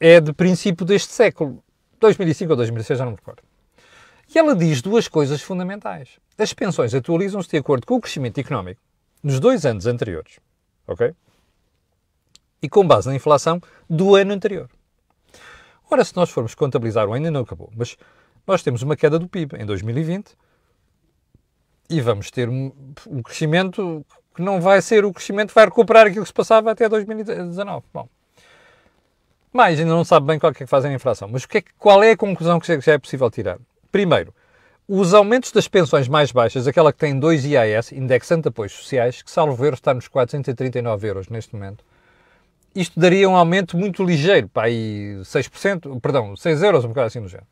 é 0.00 0.18
de 0.22 0.32
princípio 0.32 0.86
deste 0.86 1.12
século. 1.12 1.62
2005 2.00 2.50
ou 2.50 2.56
2006, 2.56 2.98
já 2.98 3.04
não 3.04 3.12
me 3.12 3.18
recordo. 3.18 3.42
E 4.34 4.38
ela 4.38 4.56
diz 4.56 4.80
duas 4.80 5.06
coisas 5.06 5.42
fundamentais. 5.42 6.18
As 6.38 6.54
pensões 6.54 6.94
atualizam-se 6.94 7.50
de 7.50 7.58
acordo 7.58 7.86
com 7.86 7.96
o 7.96 8.00
crescimento 8.00 8.38
económico 8.38 8.80
nos 9.22 9.38
dois 9.38 9.66
anos 9.66 9.86
anteriores, 9.86 10.40
ok? 10.86 11.14
E 12.62 12.70
com 12.70 12.88
base 12.88 13.06
na 13.06 13.14
inflação 13.14 13.60
do 13.88 14.14
ano 14.14 14.32
anterior. 14.32 14.70
Ora, 15.90 16.06
se 16.06 16.16
nós 16.16 16.30
formos 16.30 16.54
contabilizar, 16.54 17.06
o 17.06 17.12
ainda 17.12 17.30
não 17.30 17.42
acabou, 17.42 17.70
mas 17.76 17.98
nós 18.46 18.62
temos 18.62 18.80
uma 18.80 18.96
queda 18.96 19.18
do 19.18 19.28
PIB 19.28 19.58
em 19.58 19.66
2020 19.66 20.34
e 21.90 22.00
vamos 22.00 22.30
ter 22.30 22.48
um, 22.48 22.72
um 23.06 23.22
crescimento 23.22 24.06
que 24.36 24.42
não 24.42 24.60
vai 24.60 24.82
ser 24.82 25.04
o 25.04 25.12
crescimento 25.12 25.48
que 25.48 25.54
vai 25.54 25.64
recuperar 25.64 26.06
aquilo 26.06 26.22
que 26.22 26.28
se 26.28 26.34
passava 26.34 26.70
até 26.70 26.88
2019. 26.88 27.84
Bom, 27.92 28.06
mais, 29.52 29.80
ainda 29.80 29.90
não 29.90 30.04
sabe 30.04 30.26
bem 30.26 30.38
qual 30.38 30.52
é 30.52 30.54
que 30.54 30.66
fazem 30.66 30.92
a 30.92 30.94
inflação. 30.94 31.28
Mas 31.32 31.46
que 31.46 31.58
é, 31.58 31.64
qual 31.78 32.02
é 32.02 32.10
a 32.10 32.16
conclusão 32.16 32.60
que 32.60 32.66
já 32.66 32.92
é 32.92 32.98
possível 32.98 33.30
tirar? 33.30 33.58
Primeiro, 33.90 34.34
os 34.86 35.14
aumentos 35.14 35.50
das 35.50 35.66
pensões 35.66 36.06
mais 36.06 36.30
baixas, 36.30 36.66
aquela 36.66 36.92
que 36.92 36.98
tem 36.98 37.18
2 37.18 37.46
IAS, 37.46 37.92
indexante 37.92 38.48
apoios 38.48 38.72
sociais, 38.72 39.22
que 39.22 39.30
salvo 39.30 39.56
ver 39.56 39.72
está 39.72 39.94
nos 39.94 40.06
439 40.06 41.08
euros 41.08 41.28
neste 41.28 41.54
momento, 41.54 41.82
isto 42.74 43.00
daria 43.00 43.28
um 43.28 43.34
aumento 43.34 43.76
muito 43.76 44.04
ligeiro, 44.04 44.48
para 44.48 44.66
aí 44.66 45.16
6%, 45.22 45.98
perdão, 46.00 46.36
6 46.36 46.62
euros, 46.62 46.84
um 46.84 46.88
bocado 46.88 47.06
assim 47.06 47.20
no 47.20 47.28
género. 47.28 47.48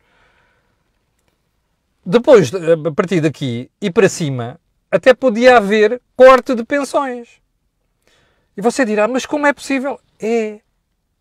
Depois, 2.05 2.53
a 2.55 2.93
partir 2.93 3.23
daqui 3.23 3.71
e 3.81 3.91
para 3.91 4.11
cima, 4.11 4.61
até 4.95 5.13
podia 5.13 5.57
haver 5.57 6.01
corte 6.17 6.55
de 6.55 6.65
pensões. 6.65 7.41
E 8.57 8.61
você 8.61 8.85
dirá, 8.85 9.09
mas 9.09 9.27
como 9.27 9.47
é 9.47 9.53
possível? 9.53 9.99
É, 10.21 10.61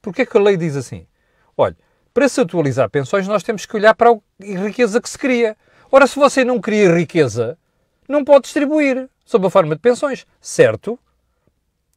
Porquê 0.03 0.23
é 0.23 0.25
que 0.25 0.38
a 0.38 0.41
lei 0.41 0.57
diz 0.57 0.75
assim? 0.75 1.07
Olha, 1.57 1.77
para 2.13 2.27
se 2.27 2.41
atualizar 2.41 2.89
pensões, 2.89 3.25
nós 3.25 3.41
temos 3.41 3.65
que 3.65 3.75
olhar 3.75 3.95
para 3.95 4.12
a 4.12 4.19
riqueza 4.65 5.01
que 5.01 5.09
se 5.09 5.17
cria. 5.17 5.57
Ora, 5.89 6.05
se 6.05 6.19
você 6.19 6.43
não 6.43 6.59
cria 6.59 6.93
riqueza, 6.93 7.57
não 8.07 8.25
pode 8.25 8.43
distribuir 8.43 9.09
sob 9.23 9.47
a 9.47 9.49
forma 9.49 9.75
de 9.75 9.81
pensões. 9.81 10.27
Certo? 10.41 10.99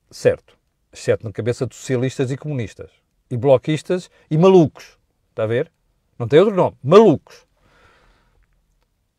Certo. 0.09 0.57
Exceto 0.93 1.25
na 1.25 1.33
cabeça 1.33 1.67
de 1.67 1.75
socialistas 1.75 2.31
e 2.31 2.37
comunistas. 2.37 2.91
E 3.29 3.37
bloquistas 3.37 4.09
e 4.31 4.39
malucos. 4.39 4.97
Está 5.31 5.43
a 5.43 5.47
ver? 5.49 5.71
Não 6.17 6.29
tem 6.29 6.39
outro 6.39 6.55
nome. 6.55 6.77
Malucos. 6.85 7.45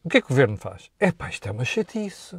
O 0.02 0.10
que 0.10 0.20
é 0.20 0.22
que 0.22 0.28
o 0.28 0.30
governo 0.30 0.56
faz? 0.56 0.90
É 0.98 1.12
pá, 1.12 1.28
isto 1.28 1.46
é 1.50 1.52
uma 1.52 1.66
chatice. 1.66 2.38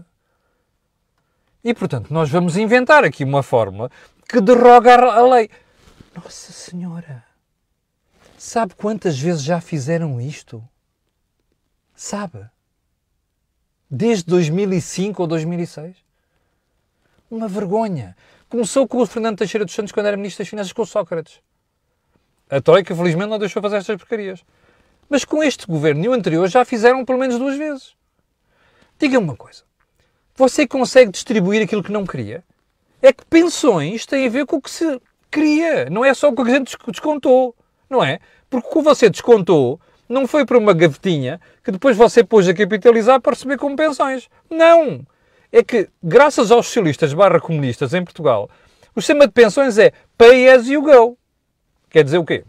E, 1.68 1.74
portanto, 1.74 2.10
nós 2.10 2.30
vamos 2.30 2.56
inventar 2.56 3.04
aqui 3.04 3.22
uma 3.22 3.42
fórmula 3.42 3.90
que 4.26 4.40
derroga 4.40 4.94
a 4.94 5.20
lei. 5.20 5.50
Nossa 6.16 6.50
Senhora! 6.50 7.22
Sabe 8.38 8.74
quantas 8.74 9.18
vezes 9.18 9.42
já 9.42 9.60
fizeram 9.60 10.18
isto? 10.18 10.66
Sabe? 11.94 12.48
Desde 13.90 14.24
2005 14.24 15.20
ou 15.20 15.28
2006? 15.28 15.94
Uma 17.30 17.46
vergonha. 17.46 18.16
Começou 18.48 18.88
com 18.88 19.02
o 19.02 19.06
Fernando 19.06 19.36
Teixeira 19.36 19.66
dos 19.66 19.74
Santos 19.74 19.92
quando 19.92 20.06
era 20.06 20.16
Ministro 20.16 20.44
das 20.44 20.48
Finanças 20.48 20.72
com 20.72 20.80
o 20.80 20.86
Sócrates. 20.86 21.42
A 22.48 22.62
Troika, 22.62 22.96
felizmente, 22.96 23.28
não 23.28 23.38
deixou 23.38 23.60
fazer 23.60 23.76
estas 23.76 23.98
porcarias. 23.98 24.42
Mas 25.06 25.22
com 25.22 25.42
este 25.42 25.66
governo 25.66 26.02
e 26.02 26.08
o 26.08 26.14
anterior 26.14 26.48
já 26.48 26.64
fizeram 26.64 27.04
pelo 27.04 27.18
menos 27.18 27.38
duas 27.38 27.58
vezes. 27.58 27.94
Diga-me 28.98 29.26
uma 29.26 29.36
coisa. 29.36 29.67
Você 30.38 30.68
consegue 30.68 31.10
distribuir 31.10 31.60
aquilo 31.60 31.82
que 31.82 31.90
não 31.90 32.06
queria? 32.06 32.44
É 33.02 33.12
que 33.12 33.24
pensões 33.26 34.06
têm 34.06 34.28
a 34.28 34.30
ver 34.30 34.46
com 34.46 34.58
o 34.58 34.62
que 34.62 34.70
se 34.70 35.00
queria. 35.32 35.90
Não 35.90 36.04
é 36.04 36.14
só 36.14 36.32
com 36.32 36.42
o 36.42 36.44
que 36.44 36.52
a 36.52 36.54
gente 36.54 36.76
descontou. 36.86 37.56
Não 37.90 38.04
é? 38.04 38.20
Porque 38.48 38.68
o 38.68 38.72
que 38.74 38.80
você 38.80 39.10
descontou 39.10 39.80
não 40.08 40.28
foi 40.28 40.46
para 40.46 40.56
uma 40.56 40.72
gavetinha 40.72 41.40
que 41.64 41.72
depois 41.72 41.96
você 41.96 42.22
pôs 42.22 42.46
a 42.46 42.54
capitalizar 42.54 43.20
para 43.20 43.32
receber 43.32 43.58
como 43.58 43.74
pensões. 43.74 44.28
Não! 44.48 45.04
É 45.50 45.64
que, 45.64 45.88
graças 46.00 46.52
aos 46.52 46.66
socialistas 46.66 47.12
barra 47.12 47.40
comunistas 47.40 47.92
em 47.92 48.04
Portugal, 48.04 48.48
o 48.94 49.00
sistema 49.00 49.26
de 49.26 49.32
pensões 49.32 49.76
é 49.76 49.92
pay 50.16 50.50
as 50.50 50.68
you 50.68 50.82
go. 50.82 51.18
Quer 51.90 52.04
dizer 52.04 52.18
o 52.18 52.24
quê? 52.24 52.44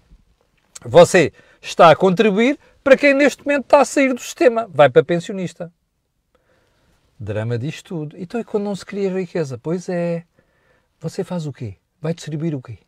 Você 0.85 1.33
está 1.59 1.89
a 1.89 1.95
contribuir 1.95 2.59
para 2.83 2.95
quem 2.95 3.15
neste 3.15 3.43
momento 3.43 3.63
está 3.63 3.81
a 3.81 3.85
sair 3.85 4.13
do 4.13 4.21
sistema. 4.21 4.69
Vai 4.71 4.91
para 4.91 5.03
pensionista. 5.03 5.73
Drama 7.19 7.57
diz 7.57 7.81
tudo. 7.81 8.15
Então 8.17 8.39
e 8.39 8.43
quando 8.43 8.63
não 8.63 8.75
se 8.75 8.85
cria 8.85 9.11
riqueza? 9.11 9.57
Pois 9.57 9.89
é. 9.89 10.25
Você 10.99 11.23
faz 11.23 11.45
o 11.45 11.53
quê? 11.53 11.77
Vai 12.01 12.13
distribuir 12.13 12.55
o 12.55 12.61
quê? 12.61 12.79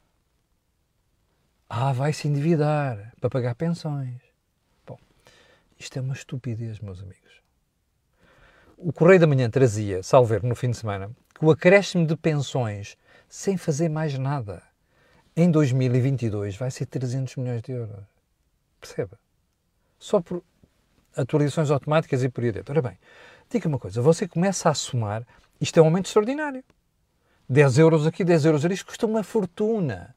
Ah, 1.70 1.94
vai 1.94 2.14
se 2.14 2.28
endividar 2.28 3.14
para 3.20 3.30
pagar 3.30 3.56
pensões. 3.56 4.22
Bom, 4.86 4.98
isto 5.80 5.98
é 5.98 6.02
uma 6.02 6.14
estupidez, 6.14 6.80
meus 6.80 7.02
amigos. 7.02 7.42
O 8.78 8.92
Correio 8.92 9.20
da 9.20 9.28
Manhã 9.28 9.50
trazia, 9.50 10.02
salver 10.04 10.44
no 10.44 10.56
fim 10.56 10.72
de 10.72 10.78
semana, 10.78 11.12
que 11.34 11.46
o 11.46 11.52
acréscimo 11.52 12.06
de 12.06 12.18
pensões 12.18 12.98
sem 13.30 13.56
fazer 13.56 13.90
mais 13.90 14.18
nada 14.18 14.64
em 15.36 15.50
2022 15.50 16.58
vai 16.58 16.72
ser 16.72 16.86
300 16.86 17.36
milhões 17.38 17.62
de 17.62 17.72
euros. 17.72 18.04
Perceba? 18.80 19.18
Só 19.98 20.20
por 20.20 20.44
atualizações 21.16 21.72
automáticas 21.72 22.24
e 22.24 22.30
por 22.30 22.44
aí 22.44 22.52
dentro. 22.52 22.74
Ora 22.74 22.82
bem, 22.82 22.98
diga 23.52 23.68
uma 23.68 23.80
coisa, 23.80 24.02
você 24.02 24.28
começa 24.28 24.70
a 24.70 24.74
somar, 24.74 25.26
isto 25.60 25.78
é 25.78 25.82
um 25.82 25.86
aumento 25.86 26.06
extraordinário. 26.06 26.64
10 27.50 27.80
euros 27.80 28.08
aqui, 28.08 28.24
10 28.24 28.46
euros 28.46 28.66
ali, 28.66 28.74
isto 28.74 28.86
custa 28.86 29.06
uma 29.06 29.24
fortuna. 29.24 30.16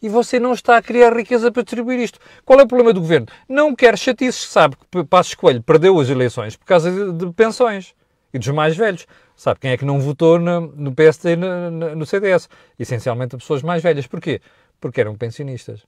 E 0.00 0.08
você 0.08 0.38
não 0.38 0.52
está 0.52 0.76
a 0.76 0.82
criar 0.82 1.16
riqueza 1.16 1.50
para 1.50 1.62
distribuir 1.62 1.98
isto. 1.98 2.18
Qual 2.44 2.60
é 2.60 2.62
o 2.62 2.66
problema 2.66 2.92
do 2.92 3.00
governo? 3.00 3.26
Não 3.48 3.74
quer 3.74 3.98
chatices, 3.98 4.48
sabe 4.48 4.76
que 4.76 5.04
Passos 5.04 5.34
Coelho 5.34 5.62
perdeu 5.62 5.98
as 5.98 6.08
eleições 6.08 6.54
por 6.54 6.64
causa 6.64 7.12
de, 7.12 7.32
pensões 7.32 7.94
e 8.32 8.38
dos 8.38 8.48
mais 8.48 8.76
velhos. 8.76 9.06
Sabe 9.34 9.60
quem 9.60 9.72
é 9.72 9.76
que 9.76 9.84
não 9.84 9.98
votou 9.98 10.38
no, 10.38 10.60
no 10.60 10.94
PSD 10.94 11.32
e 11.32 11.36
no, 11.36 11.96
no, 11.96 12.06
CDS? 12.06 12.48
Essencialmente 12.78 13.36
pessoas 13.36 13.62
mais 13.62 13.82
velhas. 13.82 14.06
Porquê? 14.06 14.40
Porque 14.80 15.00
eram 15.00 15.16
pensionistas. 15.16 15.84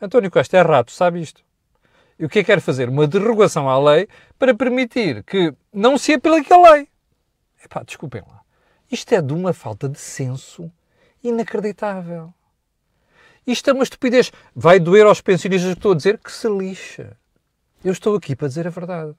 António 0.00 0.30
Costa 0.30 0.56
é 0.56 0.62
rato, 0.62 0.90
sabe 0.90 1.20
isto. 1.20 1.42
E 2.18 2.24
o 2.24 2.28
que 2.28 2.40
é 2.40 2.42
que 2.42 2.46
quer 2.46 2.60
fazer? 2.60 2.88
Uma 2.88 3.06
derrogação 3.06 3.68
à 3.68 3.78
lei 3.78 4.08
para 4.38 4.54
permitir 4.54 5.22
que 5.24 5.54
não 5.72 5.96
se 5.98 6.14
aplique 6.14 6.52
a 6.52 6.72
lei. 6.72 6.88
Epá, 7.64 7.82
desculpem 7.82 8.22
lá. 8.26 8.40
Isto 8.90 9.14
é 9.14 9.22
de 9.22 9.32
uma 9.32 9.52
falta 9.52 9.88
de 9.88 9.98
senso 9.98 10.70
inacreditável. 11.22 12.32
Isto 13.46 13.70
é 13.70 13.72
uma 13.72 13.82
estupidez. 13.82 14.30
Vai 14.54 14.78
doer 14.78 15.06
aos 15.06 15.20
pensionistas 15.20 15.72
que 15.72 15.78
estou 15.78 15.92
a 15.92 15.96
dizer 15.96 16.18
que 16.18 16.30
se 16.30 16.48
lixa. 16.48 17.16
Eu 17.84 17.92
estou 17.92 18.14
aqui 18.14 18.36
para 18.36 18.48
dizer 18.48 18.66
a 18.66 18.70
verdade. 18.70 19.14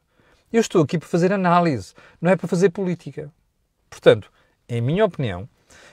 Eu 0.51 0.61
estou 0.61 0.83
aqui 0.83 0.97
para 0.97 1.07
fazer 1.07 1.33
análise, 1.33 1.93
não 2.21 2.31
é 2.31 2.35
para 2.35 2.47
fazer 2.47 2.69
política. 2.69 3.33
Portanto, 3.89 4.31
em 4.69 4.79
minha 4.81 5.03
opinião, 5.03 5.49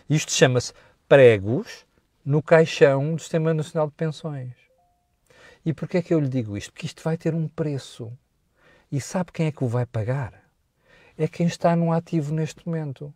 isto 0.09 0.33
chama-se 0.33 0.73
pregos 1.09 1.87
no 2.25 2.43
caixão 2.43 3.15
do 3.15 3.21
Sistema 3.21 3.55
Nacional 3.55 3.89
de 3.89 3.95
Pensões. 3.95 4.53
E 5.65 5.73
porquê 5.73 5.99
é 5.99 6.03
que 6.03 6.15
eu 6.15 6.21
lhe 6.21 6.29
digo 6.29 6.57
isto? 6.57 6.73
Porque 6.73 6.87
isto 6.87 7.03
vai 7.03 7.17
ter 7.17 7.35
um 7.35 7.47
preço. 7.47 8.11
E 8.91 9.01
sabe 9.01 9.31
quem 9.33 9.47
é 9.47 9.53
que 9.53 9.63
o 9.63 9.69
vai 9.69 9.87
pagar? 9.87 10.33
É 11.19 11.29
quem 11.29 11.47
está 11.47 11.77
no 11.77 11.93
ativo 11.93 12.35
neste 12.35 12.67
momento. 12.67 13.13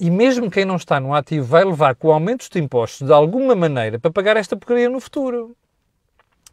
E 0.00 0.10
mesmo 0.10 0.50
quem 0.50 0.64
não 0.64 0.76
está 0.76 0.98
no 0.98 1.14
ativo 1.14 1.46
vai 1.46 1.64
levar 1.64 1.94
com 1.94 2.08
o 2.08 2.12
aumento 2.12 2.58
impostos 2.58 3.06
de 3.06 3.12
alguma 3.12 3.54
maneira 3.54 3.98
para 3.98 4.10
pagar 4.10 4.36
esta 4.36 4.56
porcaria 4.56 4.88
no 4.88 4.98
futuro. 4.98 5.56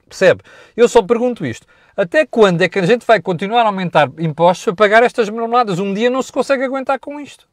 Percebe? 0.07 0.43
Eu 0.77 0.87
só 0.87 1.01
pergunto 1.01 1.45
isto. 1.45 1.65
Até 1.97 2.25
quando 2.25 2.61
é 2.61 2.69
que 2.69 2.79
a 2.79 2.85
gente 2.85 3.05
vai 3.05 3.21
continuar 3.21 3.63
a 3.63 3.67
aumentar 3.67 4.09
impostos 4.19 4.65
para 4.65 4.75
pagar 4.75 5.03
estas 5.03 5.29
marmeladas? 5.29 5.79
Um 5.79 5.93
dia 5.93 6.09
não 6.09 6.21
se 6.21 6.31
consegue 6.31 6.63
aguentar 6.63 6.99
com 6.99 7.19
isto. 7.19 7.47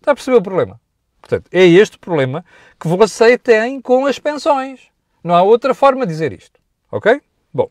Está 0.00 0.12
a 0.12 0.14
perceber 0.14 0.36
o 0.36 0.42
problema? 0.42 0.80
Portanto, 1.20 1.48
é 1.52 1.64
este 1.64 1.96
o 1.96 2.00
problema 2.00 2.44
que 2.78 2.88
você 2.88 3.36
tem 3.36 3.80
com 3.80 4.06
as 4.06 4.18
pensões. 4.18 4.88
Não 5.22 5.34
há 5.34 5.42
outra 5.42 5.74
forma 5.74 6.06
de 6.06 6.12
dizer 6.12 6.32
isto. 6.32 6.58
Ok? 6.90 7.20
Bom. 7.52 7.70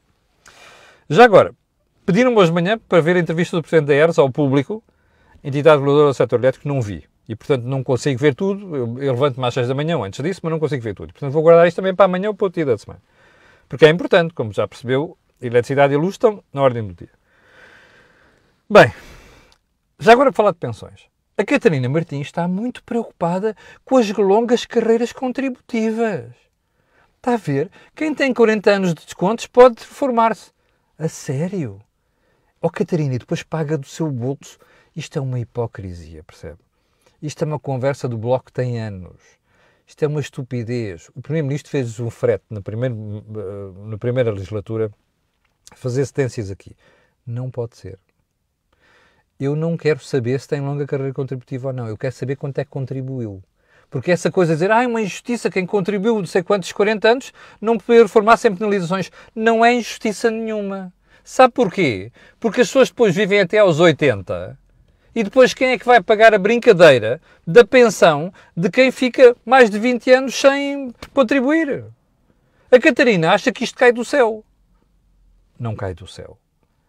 Já 1.10 1.26
agora, 1.26 1.54
pediram-me 2.06 2.38
hoje 2.38 2.52
de 2.52 2.56
manhã 2.56 2.78
para 2.78 3.02
ver 3.02 3.16
a 3.16 3.20
entrevista 3.20 3.58
do 3.58 3.62
Presidente 3.62 3.88
da 3.88 3.96
ERS 3.96 4.20
ao 4.20 4.30
público, 4.32 4.84
entidade 5.44 5.78
reguladora 5.78 6.08
do 6.10 6.14
setor 6.14 6.40
elétrico, 6.40 6.68
não 6.68 6.82
vi. 6.82 7.04
E, 7.28 7.36
portanto, 7.36 7.64
não 7.64 7.84
consigo 7.84 8.20
ver 8.20 8.34
tudo. 8.36 8.76
Eu, 8.76 9.00
eu 9.00 9.14
levanto-me 9.14 9.46
às 9.46 9.54
6 9.54 9.68
da 9.68 9.76
manhã 9.76 9.98
antes 10.02 10.24
disso, 10.24 10.40
mas 10.44 10.52
não 10.52 10.60
consigo 10.60 10.82
ver 10.82 10.94
tudo. 10.94 11.12
Portanto, 11.12 11.32
vou 11.32 11.42
guardar 11.42 11.68
isto 11.68 11.76
também 11.76 11.94
para 11.94 12.06
amanhã 12.06 12.30
ou 12.30 12.36
para 12.36 12.48
o 12.48 12.50
dia 12.50 12.66
da 12.66 12.78
semana. 12.78 13.02
Porque 13.68 13.86
é 13.86 13.90
importante, 13.90 14.34
como 14.34 14.54
já 14.54 14.68
percebeu, 14.68 15.18
eletricidade 15.42 15.94
e 15.94 15.98
luz 15.98 16.14
estão 16.14 16.42
na 16.54 16.62
ordem 16.62 16.88
do 16.88 16.94
dia. 16.94 17.10
Bem, 18.70 18.94
já 20.00 20.14
agora 20.14 20.32
para 20.32 20.38
falar 20.38 20.52
de 20.52 20.58
pensões. 20.58 21.02
A 21.38 21.44
Catarina 21.44 21.88
Martins 21.90 22.28
está 22.28 22.48
muito 22.48 22.84
preocupada 22.84 23.56
com 23.84 23.98
as 23.98 24.10
longas 24.10 24.66
carreiras 24.66 25.12
contributivas. 25.12 26.47
Está 27.18 27.34
a 27.34 27.38
ver? 27.38 27.70
Quem 27.96 28.14
tem 28.14 28.34
40 28.34 28.72
anos 28.72 28.94
de 28.94 29.04
descontos 29.04 29.48
pode 29.48 29.84
formar-se. 29.84 30.52
A 30.98 31.08
sério? 31.08 31.82
Ó 32.62 32.68
oh, 32.68 32.70
Catarina, 32.70 33.16
e 33.16 33.20
depois 33.20 33.44
paga 33.44 33.78
do 33.78 33.86
seu 33.86 34.10
bolso. 34.10 34.58
Isto 34.96 35.20
é 35.20 35.22
uma 35.22 35.40
hipocrisia, 35.40 36.24
percebe? 36.24 36.60
Isto 37.22 37.44
é 37.44 37.48
uma 37.48 37.60
conversa 37.60 38.08
do 38.08 38.18
Bloco 38.18 38.46
que 38.46 38.54
tem 38.54 38.80
anos. 38.80 39.22
Isto 39.86 40.04
é 40.04 40.08
uma 40.08 40.20
estupidez. 40.20 41.10
O 41.16 41.22
Primeiro-Ministro 41.22 41.72
fez 41.72 42.00
um 42.00 42.10
frete 42.10 42.46
na 42.50 42.62
primeira, 42.62 42.94
eh, 42.96 43.90
na 43.90 43.98
primeira 43.98 44.32
legislatura 44.32 44.92
fazer 45.76 46.06
sentenças 46.06 46.52
aqui. 46.52 46.76
Não 47.26 47.50
pode 47.50 47.78
ser. 47.78 48.00
Eu 49.40 49.56
não 49.56 49.78
quero 49.78 50.00
saber 50.00 50.40
se 50.40 50.48
tem 50.48 50.62
longa 50.62 50.86
carreira 50.86 51.14
contributiva 51.14 51.68
ou 51.68 51.74
não. 51.74 51.88
Eu 51.88 51.98
quero 51.98 52.14
saber 52.14 52.36
quanto 52.36 52.58
é 52.60 52.66
que 52.66 52.72
contribuiu. 52.72 53.42
Porque 53.90 54.12
essa 54.12 54.30
coisa 54.30 54.54
de 54.54 54.58
dizer, 54.58 54.72
ah, 54.72 54.84
é 54.84 54.88
uma 54.88 55.02
injustiça, 55.02 55.50
quem 55.50 55.66
contribuiu 55.66 56.22
de 56.22 56.28
sei 56.28 56.44
quantos 56.44 56.72
40 56.72 57.10
anos 57.10 57.34
não 57.62 57.78
poder 57.78 58.04
reformar 58.04 58.38
sem 58.38 58.54
penalizações. 58.54 59.10
Não 59.34 59.64
é 59.64 59.74
injustiça 59.74 60.30
nenhuma. 60.30 60.94
Sabe 61.24 61.54
porquê? 61.54 62.12
Porque 62.40 62.62
as 62.62 62.68
pessoas 62.68 62.90
depois 62.90 63.16
vivem 63.16 63.40
até 63.40 63.60
aos 63.60 63.80
80 63.80 64.58
e 65.18 65.24
depois 65.24 65.54
quem 65.54 65.70
é 65.70 65.80
que 65.80 65.86
vai 65.86 66.00
pagar 66.00 66.34
a 66.34 66.38
brincadeira 66.38 67.20
da 67.46 67.66
pensão 67.66 68.32
de 68.56 68.70
quem 68.70 68.92
fica 68.92 69.36
mais 69.44 69.70
de 69.70 69.80
20 69.80 70.12
anos 70.12 70.36
sem 70.36 70.94
contribuir? 71.14 71.86
A 72.72 72.80
Catarina 72.80 73.32
acha 73.32 73.52
que 73.52 73.64
isto 73.64 73.78
cai 73.78 73.92
do 73.92 74.06
céu. 74.06 74.44
Não 75.60 75.76
cai 75.76 75.96
do 75.96 76.06
céu. 76.06 76.38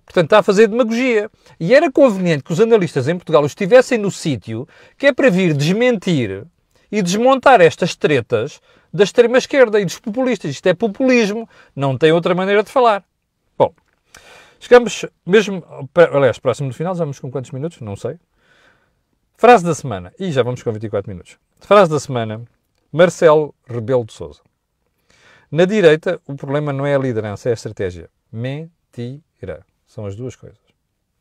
Portanto, 0.05 0.27
está 0.27 0.39
a 0.41 0.43
fazer 0.43 0.67
demagogia. 0.67 1.31
E 1.59 1.75
era 1.75 1.91
conveniente 1.91 2.43
que 2.45 2.53
os 2.53 2.61
analistas 2.61 3.09
em 3.09 3.17
Portugal 3.17 3.47
estivessem 3.47 3.97
no 3.97 4.11
sítio 4.11 4.69
que 4.99 5.07
é 5.07 5.13
para 5.13 5.31
vir 5.31 5.55
desmentir 5.55 6.47
e 6.90 7.03
desmontar 7.03 7.61
estas 7.61 7.94
tretas 7.94 8.61
da 8.92 9.05
extrema-esquerda 9.05 9.81
e 9.81 9.85
dos 9.85 9.98
populistas. 9.98 10.51
Isto 10.51 10.66
é 10.68 10.74
populismo, 10.74 11.48
não 11.74 11.96
tem 11.96 12.12
outra 12.12 12.35
maneira 12.35 12.62
de 12.62 12.70
falar. 12.70 13.05
Bom, 13.57 13.72
Chegamos 14.61 15.05
mesmo, 15.24 15.64
aliás, 16.12 16.38
próximo 16.38 16.68
do 16.68 16.74
final, 16.74 16.94
vamos 16.94 17.20
com 17.20 17.31
quantos 17.31 17.53
minutos? 17.53 17.81
Não 17.81 17.94
sei. 17.94 18.18
Frase 19.37 19.64
da 19.64 19.74
semana. 19.74 20.12
E 20.18 20.33
já 20.33 20.42
vamos 20.42 20.62
com 20.62 20.72
24 20.72 21.09
minutos. 21.09 21.38
Frase 21.61 21.90
da 21.90 22.01
semana. 22.01 22.44
Marcelo 22.90 23.55
Rebelo 23.66 24.05
de 24.05 24.12
Souza. 24.12 24.40
Na 25.51 25.64
direita, 25.64 26.20
o 26.27 26.35
problema 26.35 26.72
não 26.72 26.85
é 26.85 26.94
a 26.94 26.98
liderança, 26.98 27.48
é 27.48 27.53
a 27.53 27.55
estratégia. 27.55 28.11
Mentira. 28.33 29.64
São 29.87 30.07
as 30.07 30.16
duas 30.16 30.35
coisas. 30.35 30.59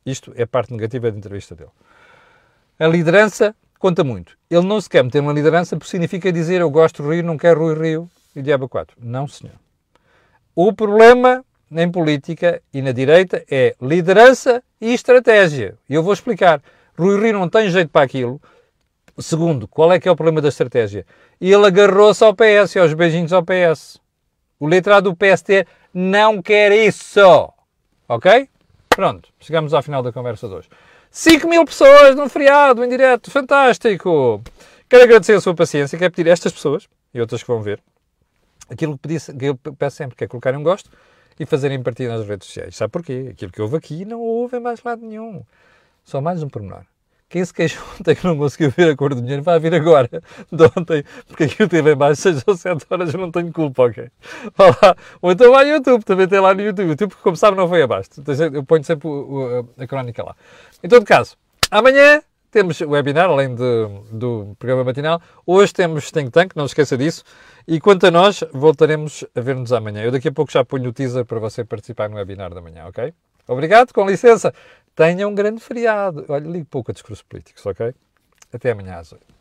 Isto 0.06 0.34
é 0.36 0.44
a 0.44 0.48
parte 0.48 0.74
negativa 0.74 1.12
da 1.12 1.18
entrevista 1.18 1.56
dele. 1.56 1.72
A 2.80 2.88
liderança 2.88 3.56
conta 3.80 4.04
muito. 4.04 4.38
Ele 4.50 4.66
não 4.66 4.80
se 4.80 4.90
quer 4.90 5.04
meter 5.04 5.22
uma 5.22 5.34
liderança 5.34 5.76
porque 5.76 5.90
significa 5.90 6.32
dizer 6.32 6.62
eu 6.62 6.70
gosto 6.70 7.04
do 7.04 7.10
Rio, 7.12 7.24
não 7.24 7.38
quero 7.38 7.60
Rui 7.60 7.76
Rio 7.76 8.10
e 8.36 8.42
Diabo 8.42 8.68
4. 8.68 8.98
Não, 9.02 9.28
senhor. 9.28 9.56
O 10.56 10.74
problema 10.74 11.44
em 11.72 11.92
política 11.92 12.62
e 12.74 12.82
na 12.82 12.92
direita 12.92 13.44
é 13.50 13.76
liderança 13.82 14.64
e 14.80 14.94
estratégia. 14.94 15.76
E 15.90 15.94
eu 15.94 16.04
vou 16.04 16.14
explicar. 16.14 16.62
Rui 16.98 17.22
Rio 17.22 17.34
não 17.34 17.50
tem 17.50 17.70
jeito 17.70 17.90
para 17.90 18.06
aquilo. 18.06 18.42
Segundo, 19.20 19.68
qual 19.68 19.92
é 19.92 20.00
que 20.00 20.08
é 20.08 20.12
o 20.12 20.16
problema 20.16 20.42
da 20.42 20.50
estratégia? 20.50 21.06
Ele 21.42 21.66
agarrou-se 21.66 22.24
ao 22.24 22.36
PS 22.36 22.76
e 22.76 22.80
aos 22.80 22.94
beijinhos 22.94 23.34
ao 23.34 23.44
PS. 23.44 24.00
O 24.60 24.68
letrado 24.68 25.12
do 25.12 25.16
PST 25.16 25.68
não 25.94 26.42
quer 26.42 26.72
isso. 26.72 27.52
Ok? 28.08 28.50
Pronto, 28.90 29.30
chegamos 29.40 29.74
ao 29.74 29.84
final 29.84 30.02
da 30.02 30.12
conversa 30.12 30.48
de 30.48 30.56
hoje. 30.56 30.70
5 31.12 31.48
mil 31.48 31.66
pessoas 31.66 32.16
num 32.16 32.30
feriado, 32.30 32.84
em 32.84 32.90
direto, 32.90 33.32
fantástico! 33.32 34.42
Quero 34.90 35.04
agradecer 35.04 35.34
a 35.34 35.42
sua 35.42 35.54
paciência, 35.54 35.98
quero 35.98 36.14
pedir 36.14 36.30
a 36.30 36.34
estas 36.34 36.52
pessoas, 36.52 36.88
e 37.14 37.20
outras 37.20 37.42
que 37.42 37.48
vão 37.48 37.62
ver, 37.62 37.82
aquilo 38.70 38.98
que, 38.98 39.08
pedi, 39.08 39.38
que 39.38 39.46
eu 39.46 39.56
peço 39.56 39.98
sempre, 39.98 40.16
que 40.16 40.24
é 40.24 40.28
colocarem 40.28 40.60
um 40.60 40.64
gosto 40.64 40.90
e 41.40 41.46
fazerem 41.46 41.82
partida 41.82 42.18
nas 42.18 42.28
redes 42.28 42.48
sociais. 42.48 42.76
Sabe 42.76 42.92
porquê? 42.92 43.30
Aquilo 43.32 43.52
que 43.52 43.62
houve 43.62 43.78
aqui 43.78 44.06
não 44.06 44.20
houve 44.22 44.58
em 44.58 44.60
mais 44.60 44.82
lado 44.84 45.06
nenhum. 45.06 45.44
Só 46.04 46.22
mais 46.22 46.42
um 46.42 46.50
pormenor. 46.50 46.84
Quem 47.30 47.44
se 47.44 47.54
queixou 47.54 47.84
ontem 48.00 48.16
que 48.16 48.26
não 48.26 48.38
conseguiu 48.38 48.72
ver 48.72 48.92
a 48.92 48.96
cor 48.96 49.14
do 49.14 49.22
dinheiro 49.22 49.44
vai 49.44 49.60
vir 49.60 49.74
agora, 49.74 50.10
de 50.50 50.64
ontem, 50.78 51.04
porque 51.28 51.44
aquilo 51.44 51.68
teve 51.68 51.92
em 51.92 51.96
baixo 51.96 52.22
6 52.22 52.44
ou 52.48 52.56
7 52.56 52.86
horas, 52.90 53.14
eu 53.14 53.20
não 53.20 53.32
tenho 53.32 53.52
culpa, 53.52 53.84
ok? 53.84 54.10
Vá 54.56 54.68
lá. 54.68 54.96
Ou 55.22 55.32
então 55.32 55.52
vai 55.52 55.70
ao 55.70 55.78
YouTube, 55.78 56.06
também 56.06 56.28
tem 56.28 56.40
lá 56.40 56.54
no 56.54 56.62
YouTube. 56.62 56.86
O 56.86 56.90
YouTube, 56.92 57.16
como 57.22 57.36
sabe, 57.36 57.58
não 57.58 57.68
foi 57.68 57.82
abaixo. 57.82 58.12
Então, 58.18 58.34
eu 58.54 58.64
ponho 58.64 58.84
sempre 58.84 59.10
o, 59.10 59.12
o, 59.12 59.70
a 59.78 59.86
crónica 59.86 60.24
lá. 60.24 60.36
Em 60.82 60.88
todo 60.88 61.06
caso, 61.06 61.36
amanhã 61.70 62.22
temos 62.50 62.80
webinar, 62.80 63.30
além 63.30 63.54
de, 63.54 63.88
do 64.12 64.56
programa 64.58 64.86
matinal. 64.86 65.22
Hoje 65.46 65.74
temos 65.74 66.10
Think 66.10 66.32
Tank, 66.32 66.56
não 66.56 66.66
esqueça 66.66 66.98
disso. 66.98 67.24
E 67.68 67.80
quanto 67.82 68.08
a 68.08 68.12
nós, 68.12 68.42
voltaremos 68.54 69.26
a 69.36 69.42
ver-nos 69.42 69.74
amanhã. 69.74 70.02
Eu 70.02 70.12
daqui 70.12 70.30
a 70.30 70.32
pouco 70.32 70.50
já 70.50 70.64
ponho 70.64 70.90
o 70.90 70.94
teaser 70.94 71.26
para 71.26 71.40
você 71.40 71.66
participar 71.66 72.10
no 72.10 72.16
webinar 72.16 72.54
da 72.54 72.62
manhã, 72.62 72.86
ok? 72.86 73.14
Obrigado, 73.48 73.94
com 73.94 74.06
licença. 74.06 74.54
Tenha 74.98 75.28
um 75.28 75.36
grande 75.36 75.62
feriado. 75.62 76.26
Olha, 76.28 76.50
ligo 76.50 76.66
pouco 76.66 76.90
a 76.90 76.94
discursos 76.94 77.22
políticos, 77.22 77.64
ok? 77.68 77.94
Até 78.52 78.72
amanhã 78.72 78.96
às 78.96 79.14
8. 79.14 79.37